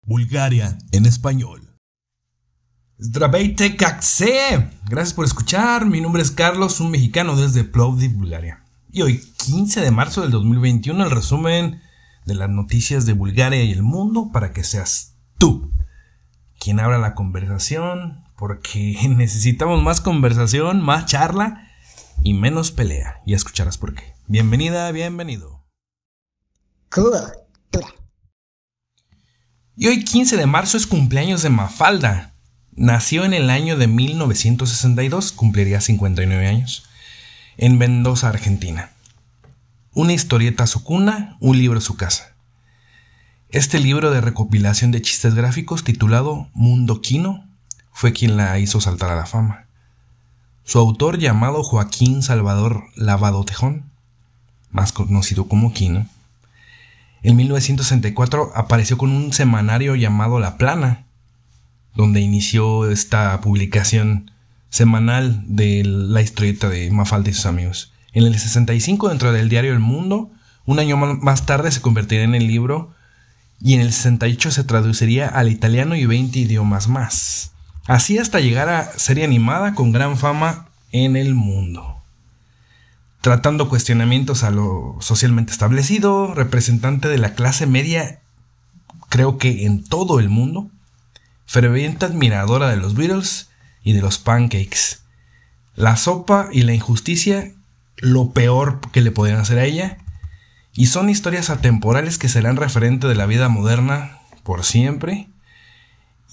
Bulgaria 0.01 0.79
en 0.91 1.05
español. 1.05 1.75
Gracias 4.89 5.13
por 5.13 5.25
escuchar. 5.25 5.85
Mi 5.85 6.01
nombre 6.01 6.23
es 6.23 6.31
Carlos, 6.31 6.79
un 6.79 6.89
mexicano 6.89 7.35
desde 7.35 7.65
Plovdiv, 7.65 8.13
Bulgaria. 8.13 8.63
Y 8.91 9.03
hoy, 9.03 9.21
15 9.45 9.81
de 9.81 9.91
marzo 9.91 10.23
del 10.23 10.31
2021, 10.31 11.03
el 11.03 11.11
resumen 11.11 11.79
de 12.25 12.33
las 12.33 12.49
noticias 12.49 13.05
de 13.05 13.13
Bulgaria 13.13 13.63
y 13.63 13.71
el 13.73 13.83
mundo 13.83 14.31
para 14.33 14.53
que 14.53 14.63
seas 14.63 15.19
tú 15.37 15.71
quien 16.59 16.79
abra 16.79 16.97
la 16.97 17.13
conversación, 17.13 18.23
porque 18.39 18.97
necesitamos 19.15 19.83
más 19.83 20.01
conversación, 20.01 20.81
más 20.83 21.05
charla 21.05 21.66
y 22.23 22.33
menos 22.33 22.71
pelea. 22.71 23.21
Ya 23.25 23.35
escucharás 23.35 23.77
por 23.77 23.93
qué. 23.95 24.13
Bienvenida, 24.27 24.91
bienvenido. 24.91 25.65
Cultura. 26.91 27.33
Y 29.75 29.87
hoy 29.87 30.03
15 30.03 30.37
de 30.37 30.47
marzo 30.47 30.75
es 30.75 30.87
cumpleaños 30.87 31.43
de 31.43 31.49
Mafalda. 31.49 32.33
Nació 32.71 33.25
en 33.25 33.33
el 33.33 33.49
año 33.51 33.77
de 33.77 33.87
1962, 33.87 35.31
cumpliría 35.31 35.81
59 35.81 36.47
años, 36.47 36.85
en 37.57 37.77
Mendoza, 37.77 38.29
Argentina. 38.29 38.91
Una 39.93 40.13
historieta 40.13 40.65
su 40.65 40.83
cuna, 40.83 41.37
un 41.39 41.57
libro 41.57 41.79
su 41.79 41.95
casa. 41.95 42.35
Este 43.49 43.79
libro 43.79 44.11
de 44.11 44.19
recopilación 44.19 44.91
de 44.91 45.01
chistes 45.01 45.35
gráficos 45.35 45.83
titulado 45.83 46.49
Mundo 46.53 46.99
Quino 46.99 47.47
fue 47.91 48.13
quien 48.13 48.35
la 48.35 48.57
hizo 48.59 48.81
saltar 48.81 49.11
a 49.11 49.15
la 49.15 49.25
fama. 49.25 49.66
Su 50.67 50.79
autor 50.79 51.17
llamado 51.17 51.63
Joaquín 51.63 52.21
Salvador 52.21 52.83
Lavado 52.93 53.45
Tejón, 53.45 53.85
más 54.69 54.91
conocido 54.91 55.47
como 55.47 55.71
Quino, 55.71 56.07
en 57.23 57.37
1964 57.37 58.51
apareció 58.53 58.97
con 58.97 59.11
un 59.11 59.31
semanario 59.31 59.95
llamado 59.95 60.41
La 60.41 60.57
Plana, 60.57 61.05
donde 61.95 62.19
inició 62.19 62.91
esta 62.91 63.39
publicación 63.39 64.29
semanal 64.69 65.41
de 65.47 65.83
la 65.85 66.21
historieta 66.21 66.67
de 66.67 66.91
Mafalda 66.91 67.29
y 67.29 67.33
sus 67.33 67.45
amigos. 67.45 67.93
En 68.11 68.25
el 68.25 68.37
65, 68.37 69.07
dentro 69.07 69.31
del 69.31 69.47
diario 69.47 69.71
El 69.71 69.79
Mundo, 69.79 70.31
un 70.65 70.79
año 70.79 70.97
más 70.97 71.45
tarde 71.45 71.71
se 71.71 71.79
convertiría 71.79 72.25
en 72.25 72.35
el 72.35 72.45
libro 72.45 72.93
y 73.61 73.75
en 73.75 73.79
el 73.79 73.93
68 73.93 74.51
se 74.51 74.65
traduciría 74.65 75.29
al 75.29 75.49
italiano 75.49 75.95
y 75.95 76.05
20 76.05 76.37
idiomas 76.37 76.89
más. 76.89 77.53
Así 77.87 78.17
hasta 78.17 78.41
llegar 78.41 78.67
a 78.67 78.99
serie 78.99 79.23
animada 79.23 79.73
con 79.73 79.93
gran 79.93 80.17
fama 80.17 80.67
en 80.91 81.15
el 81.15 81.33
mundo. 81.33 82.03
Tratando 83.21 83.69
cuestionamientos 83.69 84.43
a 84.43 84.51
lo 84.51 84.97
socialmente 84.99 85.53
establecido, 85.53 86.33
representante 86.33 87.07
de 87.07 87.17
la 87.17 87.33
clase 87.33 87.65
media, 87.65 88.19
creo 89.07 89.37
que 89.37 89.65
en 89.65 89.85
todo 89.85 90.19
el 90.19 90.27
mundo, 90.27 90.69
ferviente 91.45 92.05
admiradora 92.05 92.67
de 92.67 92.75
los 92.75 92.93
Beatles 92.93 93.49
y 93.83 93.93
de 93.93 94.01
los 94.01 94.19
pancakes. 94.19 94.99
La 95.75 95.95
sopa 95.95 96.49
y 96.51 96.63
la 96.63 96.73
injusticia, 96.73 97.53
lo 97.95 98.31
peor 98.31 98.81
que 98.91 99.01
le 99.01 99.11
podían 99.11 99.37
hacer 99.37 99.59
a 99.59 99.65
ella, 99.65 99.97
y 100.73 100.87
son 100.87 101.09
historias 101.09 101.49
atemporales 101.49 102.17
que 102.17 102.27
serán 102.27 102.57
referente 102.57 103.07
de 103.07 103.15
la 103.15 103.27
vida 103.27 103.47
moderna 103.47 104.19
por 104.43 104.65
siempre, 104.65 105.29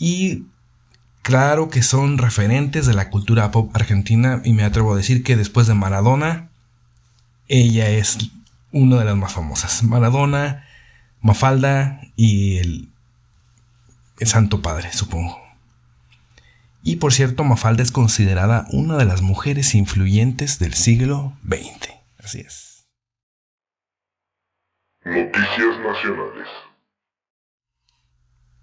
y 0.01 0.47
Claro 1.25 1.71
que 1.71 1.83
son 1.83 2.19
referentes 2.19 2.85
de 2.85 2.93
la 2.93 3.09
cultura 3.09 3.51
pop 3.51 3.75
argentina 3.75 4.43
y 4.45 4.53
me 4.53 4.63
atrevo 4.63 4.93
a 4.93 4.97
decir 4.99 5.25
que 5.25 5.37
después 5.37 5.67
de 5.67 5.73
Maradona, 5.73 6.51
ella 7.49 7.89
es 7.89 8.19
una 8.73 8.99
de 8.99 9.07
las 9.07 9.17
más 9.17 9.33
famosas. 9.33 9.83
Maradona, 9.85 10.69
Mafalda 11.23 12.03
y 12.15 12.59
el, 12.59 12.91
Santo 14.21 14.61
Padre, 14.61 14.93
supongo. 14.93 15.41
Y 16.83 16.97
por 16.97 17.15
cierto, 17.15 17.43
Mafalda 17.43 17.83
es 17.83 17.91
considerada 17.91 18.67
una 18.71 18.99
de 18.99 19.07
las 19.07 19.23
mujeres 19.23 19.75
influyentes 19.75 20.59
del 20.59 20.75
siglo 20.75 21.33
XX. 21.49 21.89
Así 22.23 22.41
es. 22.41 22.85
Noticias 25.07 25.79
nacionales. 25.83 26.49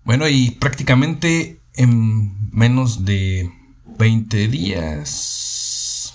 Bueno, 0.04 0.28
y 0.28 0.52
prácticamente 0.52 1.61
en 1.76 2.52
menos 2.52 3.06
de 3.06 3.52
20 3.98 4.48
días 4.48 6.14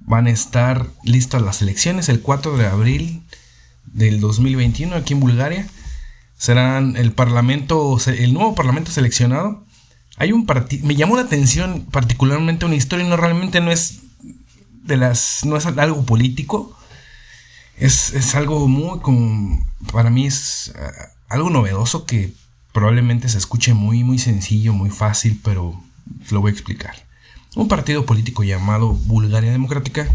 van 0.00 0.26
a 0.26 0.30
estar 0.30 0.86
listas 1.02 1.42
las 1.42 1.62
elecciones 1.62 2.08
el 2.08 2.20
4 2.20 2.56
de 2.56 2.66
abril 2.66 3.22
del 3.86 4.20
2021 4.20 4.94
aquí 4.94 5.14
en 5.14 5.20
Bulgaria. 5.20 5.66
Serán 6.38 6.96
el 6.96 7.12
parlamento, 7.12 7.98
el 8.06 8.32
nuevo 8.32 8.54
parlamento 8.54 8.90
seleccionado. 8.90 9.64
Hay 10.16 10.32
un 10.32 10.46
me 10.82 10.94
llamó 10.94 11.16
la 11.16 11.22
atención 11.22 11.86
particularmente 11.90 12.66
una 12.66 12.76
historia, 12.76 13.06
no 13.06 13.16
realmente 13.16 13.60
no 13.60 13.70
es 13.70 14.00
de 14.82 14.96
las, 14.96 15.44
no 15.44 15.56
es 15.56 15.66
algo 15.66 16.04
político. 16.04 16.76
Es, 17.76 18.12
es 18.14 18.34
algo 18.34 18.68
muy, 18.68 19.00
como, 19.00 19.66
para 19.92 20.08
mí 20.08 20.26
es 20.26 20.72
eh, 20.76 20.90
algo 21.28 21.50
novedoso 21.50 22.06
que 22.06 22.32
Probablemente 22.76 23.30
se 23.30 23.38
escuche 23.38 23.72
muy, 23.72 24.04
muy 24.04 24.18
sencillo, 24.18 24.74
muy 24.74 24.90
fácil, 24.90 25.40
pero 25.42 25.82
lo 26.30 26.42
voy 26.42 26.50
a 26.50 26.52
explicar. 26.52 26.94
Un 27.54 27.68
partido 27.68 28.04
político 28.04 28.44
llamado 28.44 28.92
Bulgaria 28.92 29.50
Democrática, 29.50 30.14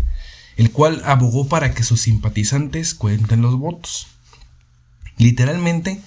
el 0.57 0.69
cual 0.69 1.01
abogó 1.03 1.47
para 1.47 1.73
que 1.73 1.81
sus 1.81 2.01
simpatizantes 2.01 2.93
cuenten 2.93 3.41
los 3.41 3.57
votos. 3.57 4.09
Literalmente, 5.17 6.01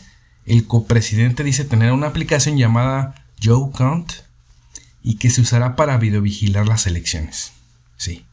el 0.47 0.65
copresidente 0.69 1.43
dice 1.43 1.65
tener 1.65 1.91
una 1.91 2.07
aplicación 2.07 2.57
llamada 2.57 3.27
Joe 3.43 3.73
Count 3.73 4.13
y 5.03 5.17
que 5.17 5.31
se 5.31 5.41
usará 5.41 5.75
para 5.75 5.99
videovigilar 5.99 6.69
las 6.69 6.87
elecciones. 6.87 7.51
Sí. 7.97 8.25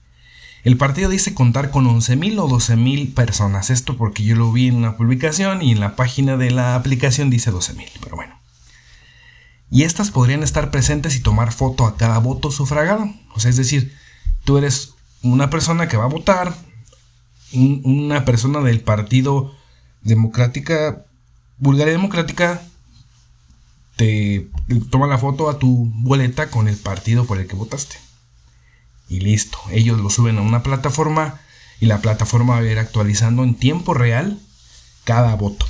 El 0.64 0.78
partido 0.78 1.10
dice 1.10 1.34
contar 1.34 1.72
con 1.72 1.86
11.000 1.86 2.40
o 2.40 2.48
12.000 2.48 3.14
personas. 3.14 3.70
Esto 3.72 3.98
porque 3.98 4.24
yo 4.24 4.36
lo 4.36 4.52
vi 4.52 4.68
en 4.68 4.76
una 4.76 4.96
publicación 4.96 5.62
y 5.62 5.72
en 5.72 5.80
la 5.80 5.96
página 5.96 6.38
de 6.38 6.52
la 6.52 6.76
aplicación 6.76 7.30
dice 7.30 7.52
12.000, 7.52 7.90
pero 8.04 8.16
bueno. 8.16 8.40
Y 9.72 9.84
estas 9.84 10.12
podrían 10.12 10.44
estar 10.44 10.70
presentes 10.70 11.16
y 11.16 11.22
tomar 11.22 11.52
foto 11.52 11.86
a 11.86 11.98
cada 11.98 12.20
voto 12.20 12.52
sufragado. 12.52 13.12
O 13.34 13.40
sea, 13.40 13.50
es 13.50 13.58
decir, 13.58 13.96
tú 14.44 14.58
eres 14.58 14.94
una 15.24 15.50
persona 15.50 15.88
que 15.88 15.98
va 15.98 16.04
a 16.04 16.08
votar, 16.08 16.54
una 17.54 18.24
persona 18.24 18.60
del 18.60 18.82
Partido 18.82 19.56
Democrática, 20.04 21.06
Bulgaria 21.58 21.94
Democrática, 21.94 22.62
te 23.96 24.48
toma 24.90 25.08
la 25.08 25.18
foto 25.18 25.50
a 25.50 25.58
tu 25.58 25.92
boleta 25.96 26.50
con 26.50 26.68
el 26.68 26.78
partido 26.78 27.26
por 27.26 27.40
el 27.40 27.48
que 27.48 27.56
votaste 27.56 27.98
y 29.12 29.20
listo. 29.20 29.60
Ellos 29.72 30.00
lo 30.00 30.10
suben 30.10 30.38
a 30.38 30.42
una 30.42 30.64
plataforma 30.64 31.42
y 31.82 31.86
la 31.88 32.00
plataforma 32.02 32.54
va 32.54 32.62
a 32.62 32.72
ir 32.72 32.80
actualizando 32.80 33.44
en 33.44 33.56
tiempo 33.56 33.94
real 33.94 34.40
cada 35.04 35.36
voto. 35.36 35.66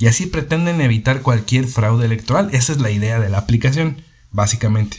Y 0.00 0.08
así 0.08 0.26
pretenden 0.26 0.80
evitar 0.80 1.22
cualquier 1.22 1.68
fraude 1.68 2.06
electoral. 2.06 2.50
Esa 2.52 2.72
es 2.72 2.80
la 2.80 2.90
idea 2.90 3.20
de 3.20 3.28
la 3.28 3.38
aplicación, 3.38 4.02
básicamente. 4.32 4.96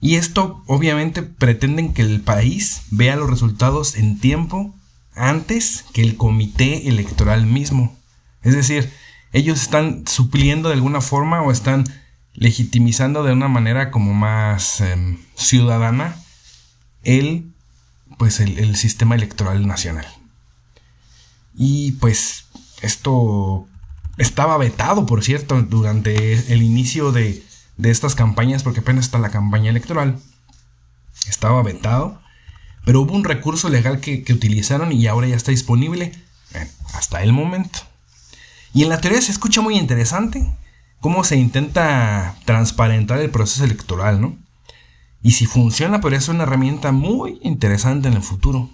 Y 0.00 0.16
esto 0.16 0.64
obviamente 0.66 1.22
pretenden 1.22 1.94
que 1.94 2.02
el 2.02 2.22
país 2.22 2.82
vea 2.90 3.14
los 3.14 3.30
resultados 3.30 3.94
en 3.94 4.18
tiempo 4.18 4.74
antes 5.14 5.84
que 5.92 6.02
el 6.02 6.16
comité 6.16 6.88
electoral 6.88 7.46
mismo. 7.46 7.96
Es 8.42 8.54
decir, 8.54 8.92
ellos 9.32 9.62
están 9.62 10.08
supliendo 10.08 10.70
de 10.70 10.74
alguna 10.74 11.00
forma 11.00 11.42
o 11.42 11.52
están 11.52 11.84
legitimizando 12.34 13.22
de 13.22 13.32
una 13.32 13.48
manera 13.48 13.92
como 13.92 14.12
más 14.12 14.80
em, 14.80 15.18
ciudadana 15.36 16.16
el, 17.06 17.52
pues 18.18 18.40
el, 18.40 18.76
sistema 18.76 19.14
electoral 19.14 19.66
nacional. 19.66 20.06
Y 21.54 21.92
pues 21.92 22.46
esto 22.82 23.66
estaba 24.18 24.58
vetado, 24.58 25.06
por 25.06 25.24
cierto, 25.24 25.62
durante 25.62 26.52
el 26.52 26.62
inicio 26.62 27.12
de, 27.12 27.42
estas 27.82 28.14
campañas, 28.14 28.62
porque 28.62 28.80
apenas 28.80 29.06
está 29.06 29.18
la 29.18 29.30
campaña 29.30 29.70
electoral. 29.70 30.18
Estaba 31.28 31.62
vetado, 31.62 32.20
pero 32.84 33.00
hubo 33.00 33.14
un 33.14 33.24
recurso 33.24 33.68
legal 33.68 34.00
que, 34.00 34.24
utilizaron 34.32 34.92
y 34.92 35.06
ahora 35.06 35.28
ya 35.28 35.36
está 35.36 35.52
disponible 35.52 36.12
hasta 36.92 37.22
el 37.22 37.32
momento. 37.32 37.78
Y 38.74 38.82
en 38.82 38.88
la 38.88 39.00
teoría 39.00 39.22
se 39.22 39.32
escucha 39.32 39.60
muy 39.60 39.78
interesante 39.78 40.52
cómo 41.00 41.22
se 41.24 41.36
intenta 41.36 42.36
transparentar 42.44 43.20
el 43.20 43.30
proceso 43.30 43.64
electoral, 43.64 44.20
¿no? 44.20 44.36
Y 45.26 45.32
si 45.32 45.46
funciona, 45.46 46.00
podría 46.00 46.20
ser 46.20 46.36
una 46.36 46.44
herramienta 46.44 46.92
muy 46.92 47.40
interesante 47.42 48.06
en 48.06 48.14
el 48.14 48.22
futuro. 48.22 48.70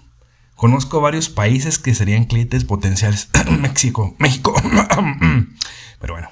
Conozco 0.55 1.01
varios 1.01 1.27
países 1.29 1.79
que 1.79 1.95
serían 1.95 2.25
clientes 2.25 2.63
potenciales. 2.63 3.31
México, 3.59 4.15
México. 4.19 4.53
Pero 5.99 6.13
bueno. 6.13 6.29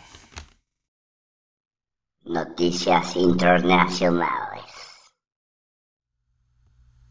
Noticias 2.24 3.16
internacionales. 3.16 4.64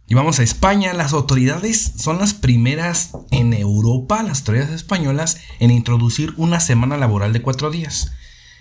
Y 0.06 0.14
vamos 0.14 0.38
a 0.38 0.44
España. 0.44 0.92
Las 0.92 1.12
autoridades 1.12 1.94
son 1.96 2.18
las 2.20 2.32
primeras 2.32 3.10
en 3.32 3.54
Europa, 3.54 4.22
las 4.22 4.38
autoridades 4.38 4.70
españolas, 4.70 5.40
en 5.58 5.72
introducir 5.72 6.32
una 6.36 6.60
semana 6.60 6.96
laboral 6.96 7.32
de 7.32 7.42
cuatro 7.42 7.72
días. 7.72 8.12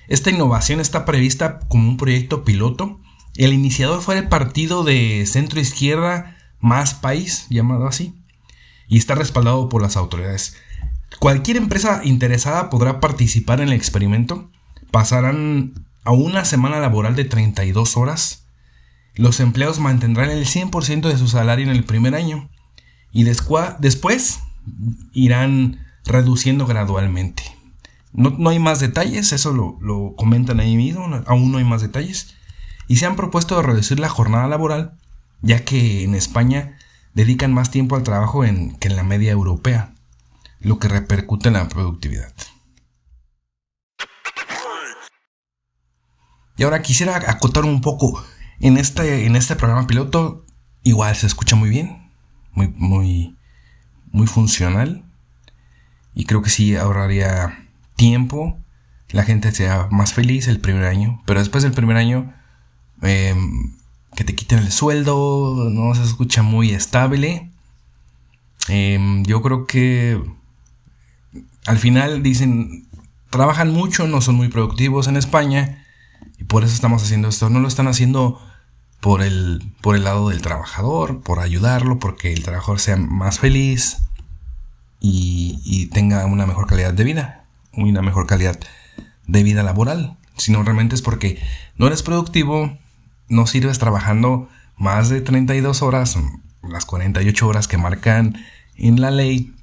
Esta 0.07 0.31
innovación 0.31 0.79
está 0.79 1.05
prevista 1.05 1.59
como 1.67 1.87
un 1.87 1.97
proyecto 1.97 2.43
piloto 2.43 2.99
el 3.45 3.53
iniciador 3.53 4.01
fue 4.01 4.17
el 4.17 4.27
partido 4.27 4.83
de 4.83 5.25
centro 5.25 5.61
izquierda 5.61 6.37
Más 6.59 6.93
País, 6.93 7.47
llamado 7.49 7.87
así, 7.87 8.13
y 8.89 8.97
está 8.97 9.15
respaldado 9.15 9.69
por 9.69 9.81
las 9.81 9.95
autoridades. 9.95 10.57
Cualquier 11.19 11.57
empresa 11.57 12.01
interesada 12.03 12.69
podrá 12.69 12.99
participar 12.99 13.61
en 13.61 13.69
el 13.69 13.75
experimento. 13.75 14.49
Pasarán 14.91 15.85
a 16.03 16.11
una 16.11 16.43
semana 16.43 16.79
laboral 16.79 17.15
de 17.15 17.25
32 17.25 17.97
horas. 17.97 18.45
los 19.15 19.39
empleados 19.39 19.79
mantendrán 19.79 20.29
el 20.29 20.45
100% 20.45 21.07
de 21.07 21.17
su 21.17 21.27
salario 21.27 21.65
en 21.65 21.71
el 21.71 21.83
primer 21.83 22.15
año 22.15 22.49
y 23.11 23.23
después 23.23 24.39
irán 25.13 25.85
reduciendo 26.05 26.65
gradualmente. 26.65 27.43
No, 28.11 28.49
hay 28.49 28.59
más 28.59 28.79
detalles, 28.79 29.31
eso 29.33 29.53
lo, 29.53 29.77
lo, 29.81 30.15
comentan 30.15 30.59
ahí 30.59 30.75
mismo, 30.75 31.05
aún 31.25 31.51
no 31.51 31.57
hay 31.57 31.63
más 31.63 31.81
detalles. 31.81 32.35
Y 32.89 32.95
se 32.95 33.05
han 33.05 33.15
propuesto 33.15 33.61
reducir 33.61 33.99
la 33.99 34.09
jornada 34.09 34.47
laboral, 34.47 34.97
ya 35.43 35.63
que 35.63 36.03
en 36.03 36.15
España 36.15 36.75
dedican 37.13 37.53
más 37.53 37.69
tiempo 37.69 37.95
al 37.95 38.01
trabajo 38.01 38.41
que 38.41 38.87
en 38.87 38.95
la 38.95 39.03
media 39.03 39.31
europea, 39.31 39.93
lo 40.59 40.79
que 40.79 40.87
repercute 40.87 41.49
en 41.49 41.53
la 41.53 41.69
productividad. 41.69 42.33
Y 46.57 46.63
ahora 46.63 46.81
quisiera 46.81 47.15
acotar 47.15 47.63
un 47.63 47.81
poco 47.81 48.25
en 48.59 48.77
este, 48.77 49.27
en 49.27 49.35
este 49.35 49.55
programa 49.55 49.85
piloto. 49.85 50.47
Igual 50.81 51.15
se 51.15 51.27
escucha 51.27 51.55
muy 51.55 51.69
bien, 51.69 52.11
muy, 52.53 52.69
muy, 52.69 53.37
muy 54.11 54.25
funcional. 54.25 55.05
Y 56.15 56.25
creo 56.25 56.41
que 56.41 56.49
sí 56.49 56.75
ahorraría 56.75 57.69
tiempo. 57.95 58.57
La 59.09 59.25
gente 59.25 59.51
sea 59.51 59.89
más 59.91 60.13
feliz 60.13 60.47
el 60.47 60.59
primer 60.59 60.85
año. 60.85 61.21
Pero 61.27 61.39
después 61.39 61.61
del 61.61 61.73
primer 61.73 61.95
año, 61.95 62.33
em, 63.01 63.73
que 64.15 64.23
te 64.23 64.35
quiten 64.35 64.59
el 64.59 64.71
sueldo, 64.71 65.69
no 65.71 65.95
se 65.95 66.03
escucha 66.03 66.43
muy 66.43 66.71
estable. 66.71 67.49
Em, 68.67 69.23
yo 69.23 69.41
creo 69.41 69.65
que 69.65 70.21
al 71.65 71.77
final 71.77 72.23
dicen, 72.23 72.87
trabajan 73.29 73.71
mucho, 73.71 74.07
no 74.07 74.21
son 74.21 74.35
muy 74.35 74.47
productivos 74.49 75.07
en 75.07 75.17
España 75.17 75.85
y 76.37 76.43
por 76.45 76.63
eso 76.63 76.73
estamos 76.73 77.03
haciendo 77.03 77.29
esto. 77.29 77.49
No 77.49 77.59
lo 77.59 77.67
están 77.67 77.87
haciendo 77.87 78.41
por 78.99 79.21
el, 79.21 79.73
por 79.81 79.95
el 79.95 80.03
lado 80.03 80.29
del 80.29 80.41
trabajador, 80.41 81.21
por 81.21 81.39
ayudarlo, 81.39 81.99
porque 81.99 82.33
el 82.33 82.43
trabajador 82.43 82.79
sea 82.79 82.97
más 82.97 83.39
feliz 83.39 83.97
y, 84.99 85.87
tenga 85.93 86.25
una 86.25 86.45
mejor 86.45 86.67
calidad 86.67 86.93
de 86.93 87.03
vida, 87.03 87.45
una 87.73 88.01
mejor 88.01 88.27
calidad 88.27 88.59
de 89.27 89.43
vida 89.43 89.63
laboral. 89.63 90.17
Sino 90.37 90.63
realmente 90.63 90.95
es 90.95 91.01
porque 91.01 91.41
no 91.77 91.87
eres 91.87 92.03
productivo, 92.03 92.77
no 93.29 93.47
sirves 93.47 93.79
trabajando 93.79 94.49
más 94.75 95.09
de 95.09 95.21
32 95.21 95.81
horas, 95.81 96.17
las 96.63 96.85
48 96.85 97.47
horas 97.47 97.67
que 97.67 97.77
marcan 97.77 98.43
en 98.75 99.01
la 99.01 99.11
ley, 99.11 99.53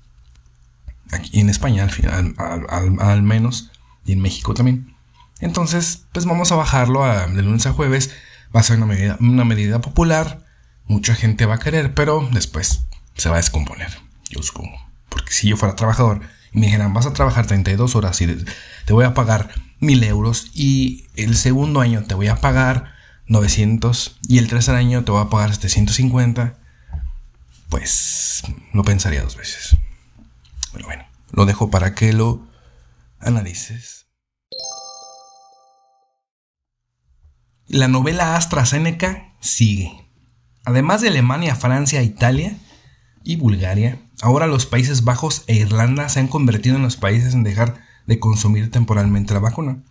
aquí 1.12 1.40
en 1.40 1.50
España 1.50 1.82
al, 1.82 1.90
final, 1.90 2.34
al 2.38 3.22
menos, 3.22 3.70
y 4.04 4.12
en 4.12 4.20
México 4.20 4.54
también. 4.54 4.96
Entonces, 5.40 6.06
pues 6.12 6.24
vamos 6.24 6.50
a 6.52 6.56
bajarlo 6.56 7.04
a, 7.04 7.26
de 7.26 7.42
lunes 7.42 7.66
a 7.66 7.72
jueves. 7.72 8.14
Va 8.54 8.60
a 8.60 8.62
ser 8.62 8.78
una 8.78 8.86
medida, 8.86 9.16
una 9.20 9.44
medida 9.44 9.80
popular. 9.80 10.44
Mucha 10.86 11.14
gente 11.14 11.46
va 11.46 11.56
a 11.56 11.58
querer, 11.58 11.94
pero 11.94 12.26
después 12.32 12.86
se 13.14 13.28
va 13.28 13.36
a 13.36 13.38
descomponer. 13.38 13.90
Yo 14.30 14.42
supongo. 14.42 14.78
Porque 15.08 15.32
si 15.32 15.48
yo 15.48 15.56
fuera 15.56 15.76
trabajador 15.76 16.20
y 16.52 16.60
me 16.60 16.66
dijeran, 16.66 16.94
vas 16.94 17.06
a 17.06 17.12
trabajar 17.12 17.46
32 17.46 17.96
horas 17.96 18.20
y 18.20 18.44
te 18.84 18.92
voy 18.92 19.04
a 19.04 19.14
pagar 19.14 19.50
1000 19.80 20.04
euros 20.04 20.50
y 20.54 21.06
el 21.16 21.36
segundo 21.36 21.80
año 21.80 22.04
te 22.04 22.14
voy 22.14 22.28
a 22.28 22.36
pagar 22.36 22.95
900 23.28 24.18
y 24.28 24.38
el 24.38 24.48
tercer 24.48 24.74
año 24.74 25.04
te 25.04 25.10
voy 25.10 25.22
a 25.22 25.30
pagar 25.30 25.54
750, 25.54 26.56
pues 27.68 28.42
lo 28.72 28.84
pensaría 28.84 29.22
dos 29.22 29.36
veces. 29.36 29.76
Pero 30.72 30.86
bueno, 30.86 31.04
lo 31.32 31.46
dejo 31.46 31.70
para 31.70 31.94
que 31.94 32.12
lo 32.12 32.46
analices. 33.18 34.06
La 37.68 37.88
novela 37.88 38.36
AstraZeneca 38.36 39.34
sigue. 39.40 40.04
Además 40.64 41.00
de 41.00 41.08
Alemania, 41.08 41.56
Francia, 41.56 42.02
Italia 42.02 42.56
y 43.24 43.36
Bulgaria, 43.36 44.00
ahora 44.22 44.46
los 44.46 44.66
Países 44.66 45.02
Bajos 45.02 45.42
e 45.48 45.56
Irlanda 45.56 46.08
se 46.08 46.20
han 46.20 46.28
convertido 46.28 46.76
en 46.76 46.82
los 46.82 46.96
países 46.96 47.34
en 47.34 47.42
dejar 47.42 47.80
de 48.06 48.20
consumir 48.20 48.70
temporalmente 48.70 49.34
la 49.34 49.40
vacuna. 49.40 49.82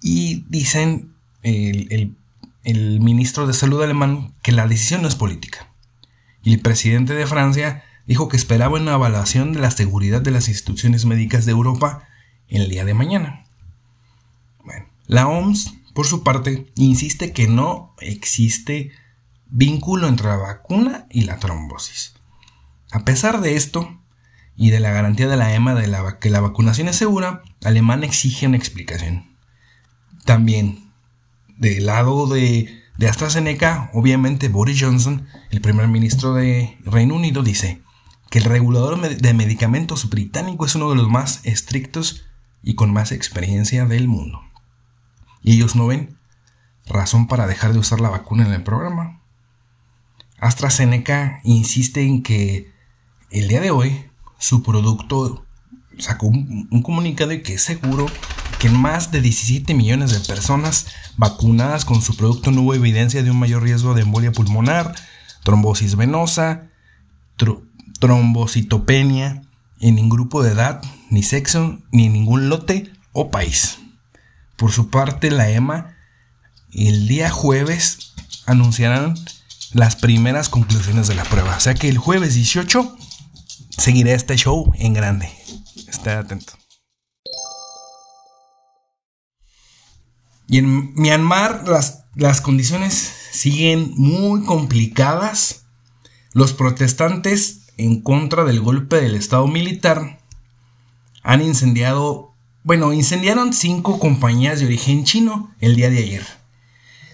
Y 0.00 0.44
dicen 0.48 1.12
el 1.42 2.16
ministro 2.74 3.46
de 3.46 3.54
Salud 3.54 3.82
alemán 3.82 4.34
que 4.42 4.52
la 4.52 4.66
decisión 4.66 5.02
no 5.02 5.08
es 5.08 5.14
política. 5.14 5.72
Y 6.42 6.52
el 6.52 6.60
presidente 6.60 7.14
de 7.14 7.26
Francia 7.26 7.84
dijo 8.06 8.28
que 8.28 8.36
esperaba 8.36 8.78
una 8.78 8.94
evaluación 8.94 9.52
de 9.52 9.60
la 9.60 9.70
seguridad 9.70 10.20
de 10.20 10.30
las 10.30 10.48
instituciones 10.48 11.04
médicas 11.04 11.46
de 11.46 11.52
Europa 11.52 12.04
el 12.48 12.68
día 12.68 12.84
de 12.84 12.94
mañana. 12.94 13.44
La 15.08 15.28
OMS 15.28 15.76
por 15.96 16.06
su 16.06 16.22
parte, 16.22 16.70
insiste 16.74 17.32
que 17.32 17.48
no 17.48 17.94
existe 18.00 18.92
vínculo 19.46 20.08
entre 20.08 20.26
la 20.26 20.36
vacuna 20.36 21.06
y 21.08 21.22
la 21.22 21.38
trombosis. 21.38 22.12
A 22.92 23.06
pesar 23.06 23.40
de 23.40 23.56
esto, 23.56 23.98
y 24.58 24.68
de 24.68 24.80
la 24.80 24.90
garantía 24.90 25.26
de 25.26 25.38
la 25.38 25.54
EMA 25.54 25.74
de 25.74 25.90
que 26.20 26.28
la 26.28 26.42
vacunación 26.42 26.88
es 26.88 26.96
segura, 26.96 27.42
Alemania 27.64 28.06
exige 28.06 28.46
una 28.46 28.58
explicación. 28.58 29.38
También, 30.26 30.85
del 31.56 31.86
lado 31.86 32.26
de, 32.26 32.82
AstraZeneca, 33.06 33.90
obviamente 33.92 34.48
Boris 34.48 34.80
Johnson, 34.80 35.26
el 35.50 35.60
primer 35.60 35.88
ministro 35.88 36.34
de 36.34 36.78
Reino 36.84 37.14
Unido, 37.14 37.42
dice 37.42 37.82
que 38.30 38.38
el 38.38 38.44
regulador 38.44 39.00
de 39.00 39.34
medicamentos 39.34 40.10
británico 40.10 40.66
es 40.66 40.74
uno 40.74 40.90
de 40.90 40.96
los 40.96 41.08
más 41.08 41.40
estrictos 41.44 42.24
y 42.62 42.74
con 42.74 42.92
más 42.92 43.12
experiencia 43.12 43.86
del 43.86 44.08
mundo 44.08 44.46
y 45.46 45.52
ellos 45.52 45.76
no 45.76 45.86
ven 45.86 46.18
razón 46.86 47.28
para 47.28 47.46
dejar 47.46 47.72
de 47.72 47.78
usar 47.78 48.00
la 48.00 48.10
vacuna 48.10 48.44
en 48.44 48.52
el 48.52 48.64
programa. 48.64 49.20
AstraZeneca 50.38 51.40
insiste 51.44 52.02
en 52.02 52.24
que 52.24 52.72
el 53.30 53.46
día 53.46 53.60
de 53.60 53.70
hoy 53.70 54.10
su 54.38 54.64
producto 54.64 55.46
sacó 55.98 56.26
un, 56.26 56.82
comunicado 56.82 57.30
de 57.30 57.42
que 57.42 57.54
es 57.54 57.62
seguro 57.62 58.06
que 58.58 58.68
más 58.70 59.10
de 59.10 59.20
17 59.20 59.74
millones 59.74 60.12
de 60.12 60.20
personas 60.20 60.86
vacunadas 61.16 61.84
con 61.84 62.02
su 62.02 62.16
producto 62.16 62.50
no 62.50 62.62
hubo 62.62 62.74
evidencia 62.74 63.22
de 63.22 63.30
un 63.30 63.38
mayor 63.38 63.62
riesgo 63.62 63.94
de 63.94 64.02
embolia 64.02 64.32
pulmonar, 64.32 64.94
trombosis 65.44 65.96
venosa, 65.96 66.68
trombocitopenia 68.00 69.42
en 69.80 69.94
ningún 69.96 70.10
grupo 70.10 70.42
de 70.42 70.52
edad, 70.52 70.82
ni 71.10 71.22
sexo, 71.22 71.78
ni 71.92 72.08
ningún 72.08 72.48
lote 72.48 72.90
o 73.12 73.30
país. 73.30 73.78
Por 74.56 74.72
su 74.72 74.90
parte, 74.90 75.30
la 75.30 75.50
EMA 75.50 75.96
el 76.72 77.08
día 77.08 77.30
jueves 77.30 78.14
anunciarán 78.46 79.14
las 79.72 79.96
primeras 79.96 80.48
conclusiones 80.48 81.08
de 81.08 81.14
la 81.14 81.24
prueba. 81.24 81.56
O 81.56 81.60
sea 81.60 81.74
que 81.74 81.88
el 81.88 81.98
jueves 81.98 82.34
18 82.34 82.96
seguiré 83.70 84.14
este 84.14 84.36
show 84.36 84.72
en 84.76 84.94
grande. 84.94 85.30
Esté 85.88 86.10
atento. 86.10 86.54
Y 90.48 90.58
en 90.58 90.94
Myanmar 90.94 91.66
las, 91.68 92.04
las 92.14 92.40
condiciones 92.40 93.12
siguen 93.32 93.92
muy 93.96 94.44
complicadas. 94.44 95.64
Los 96.32 96.52
protestantes 96.52 97.62
en 97.76 98.00
contra 98.00 98.44
del 98.44 98.60
golpe 98.60 98.96
del 98.96 99.14
Estado 99.14 99.46
militar 99.46 100.20
han 101.22 101.42
incendiado 101.42 102.36
bueno, 102.66 102.92
incendiaron 102.92 103.52
cinco 103.52 104.00
compañías 104.00 104.58
de 104.58 104.66
origen 104.66 105.04
chino 105.04 105.54
el 105.60 105.76
día 105.76 105.88
de 105.88 105.98
ayer. 105.98 106.26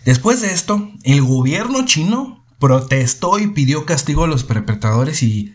Después 0.07 0.41
de 0.41 0.51
esto, 0.51 0.91
el 1.03 1.21
gobierno 1.21 1.85
chino 1.85 2.43
protestó 2.59 3.39
y 3.39 3.49
pidió 3.49 3.85
castigo 3.85 4.25
a 4.25 4.29
los 4.29 4.45
perpetradores 4.45 5.23
y, 5.23 5.55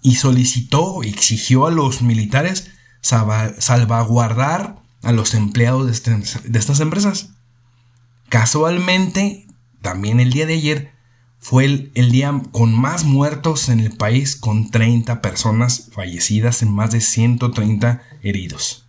y 0.00 0.14
solicitó, 0.14 1.02
exigió 1.02 1.66
a 1.66 1.70
los 1.70 2.00
militares 2.00 2.70
salvaguardar 3.02 4.81
a 5.02 5.12
los 5.12 5.34
empleados 5.34 5.86
de, 5.86 5.92
este, 5.92 6.40
de 6.48 6.58
estas 6.58 6.80
empresas. 6.80 7.30
Casualmente, 8.28 9.46
también 9.80 10.20
el 10.20 10.32
día 10.32 10.46
de 10.46 10.54
ayer 10.54 10.92
fue 11.38 11.64
el, 11.64 11.90
el, 11.94 12.12
día 12.12 12.40
con 12.52 12.72
más 12.72 13.04
muertos 13.04 13.68
en 13.68 13.80
el 13.80 13.96
país, 13.96 14.36
con 14.36 14.70
30 14.70 15.20
personas 15.20 15.90
fallecidas 15.92 16.62
y 16.62 16.66
más 16.66 16.92
de 16.92 17.00
130 17.00 18.02
heridos. 18.22 18.86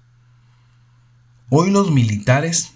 Hoy 1.49 1.71
los 1.71 1.91
militares 1.91 2.73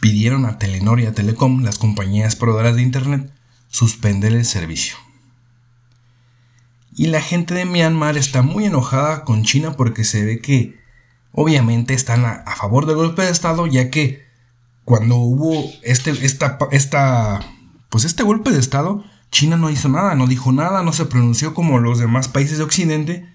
pidieron 0.00 0.44
a 0.44 0.58
Telenor 0.58 1.00
y 1.00 1.06
a 1.06 1.12
Telecom, 1.12 1.62
las 1.62 1.78
compañías 1.78 2.36
proveedoras 2.36 2.76
de 2.76 2.82
Internet, 2.82 3.32
suspender 3.68 4.32
el 4.32 4.44
servicio. 4.44 4.96
Y 6.94 7.06
la 7.06 7.20
gente 7.20 7.54
de 7.54 7.64
Myanmar 7.64 8.16
está 8.16 8.42
muy 8.42 8.64
enojada 8.64 9.24
con 9.24 9.44
China 9.44 9.76
porque 9.76 10.04
se 10.04 10.24
ve 10.24 10.40
que 10.40 10.77
obviamente 11.32 11.94
están 11.94 12.24
a, 12.24 12.44
favor 12.56 12.86
del 12.86 12.96
golpe 12.96 13.22
de 13.22 13.30
Estado, 13.30 13.66
ya 13.66 13.90
que 13.90 14.26
cuando 14.84 15.16
hubo 15.16 15.70
este, 15.82 16.10
esta, 16.24 16.58
pues 17.88 18.04
este 18.04 18.22
golpe 18.22 18.50
de 18.50 18.58
Estado, 18.58 19.04
China 19.30 19.56
no 19.56 19.70
hizo 19.70 19.88
nada, 19.88 20.14
no 20.14 20.26
dijo 20.26 20.52
nada, 20.52 20.82
no 20.82 20.92
se 20.92 21.04
pronunció 21.04 21.54
como 21.54 21.78
los 21.78 21.98
demás 21.98 22.28
países 22.28 22.58
de 22.58 22.64
Occidente, 22.64 23.28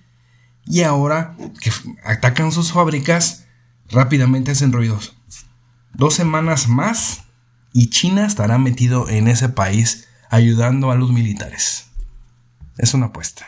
y 0.65 0.81
ahora 0.81 1.35
que 1.61 1.71
atacan 2.03 2.51
sus 2.51 2.71
fábricas, 2.71 3.45
rápidamente 3.89 4.51
hacen 4.51 4.71
ruidos. 4.71 5.15
Dos 5.93 6.15
semanas 6.15 6.67
más 6.67 7.23
y 7.73 7.89
China 7.89 8.25
estará 8.25 8.57
metido 8.57 9.09
en 9.09 9.27
ese 9.27 9.49
país 9.49 10.07
ayudando 10.29 10.91
a 10.91 10.95
los 10.95 11.11
militares. 11.11 11.87
Es 12.77 12.93
una 12.93 13.07
apuesta. 13.07 13.45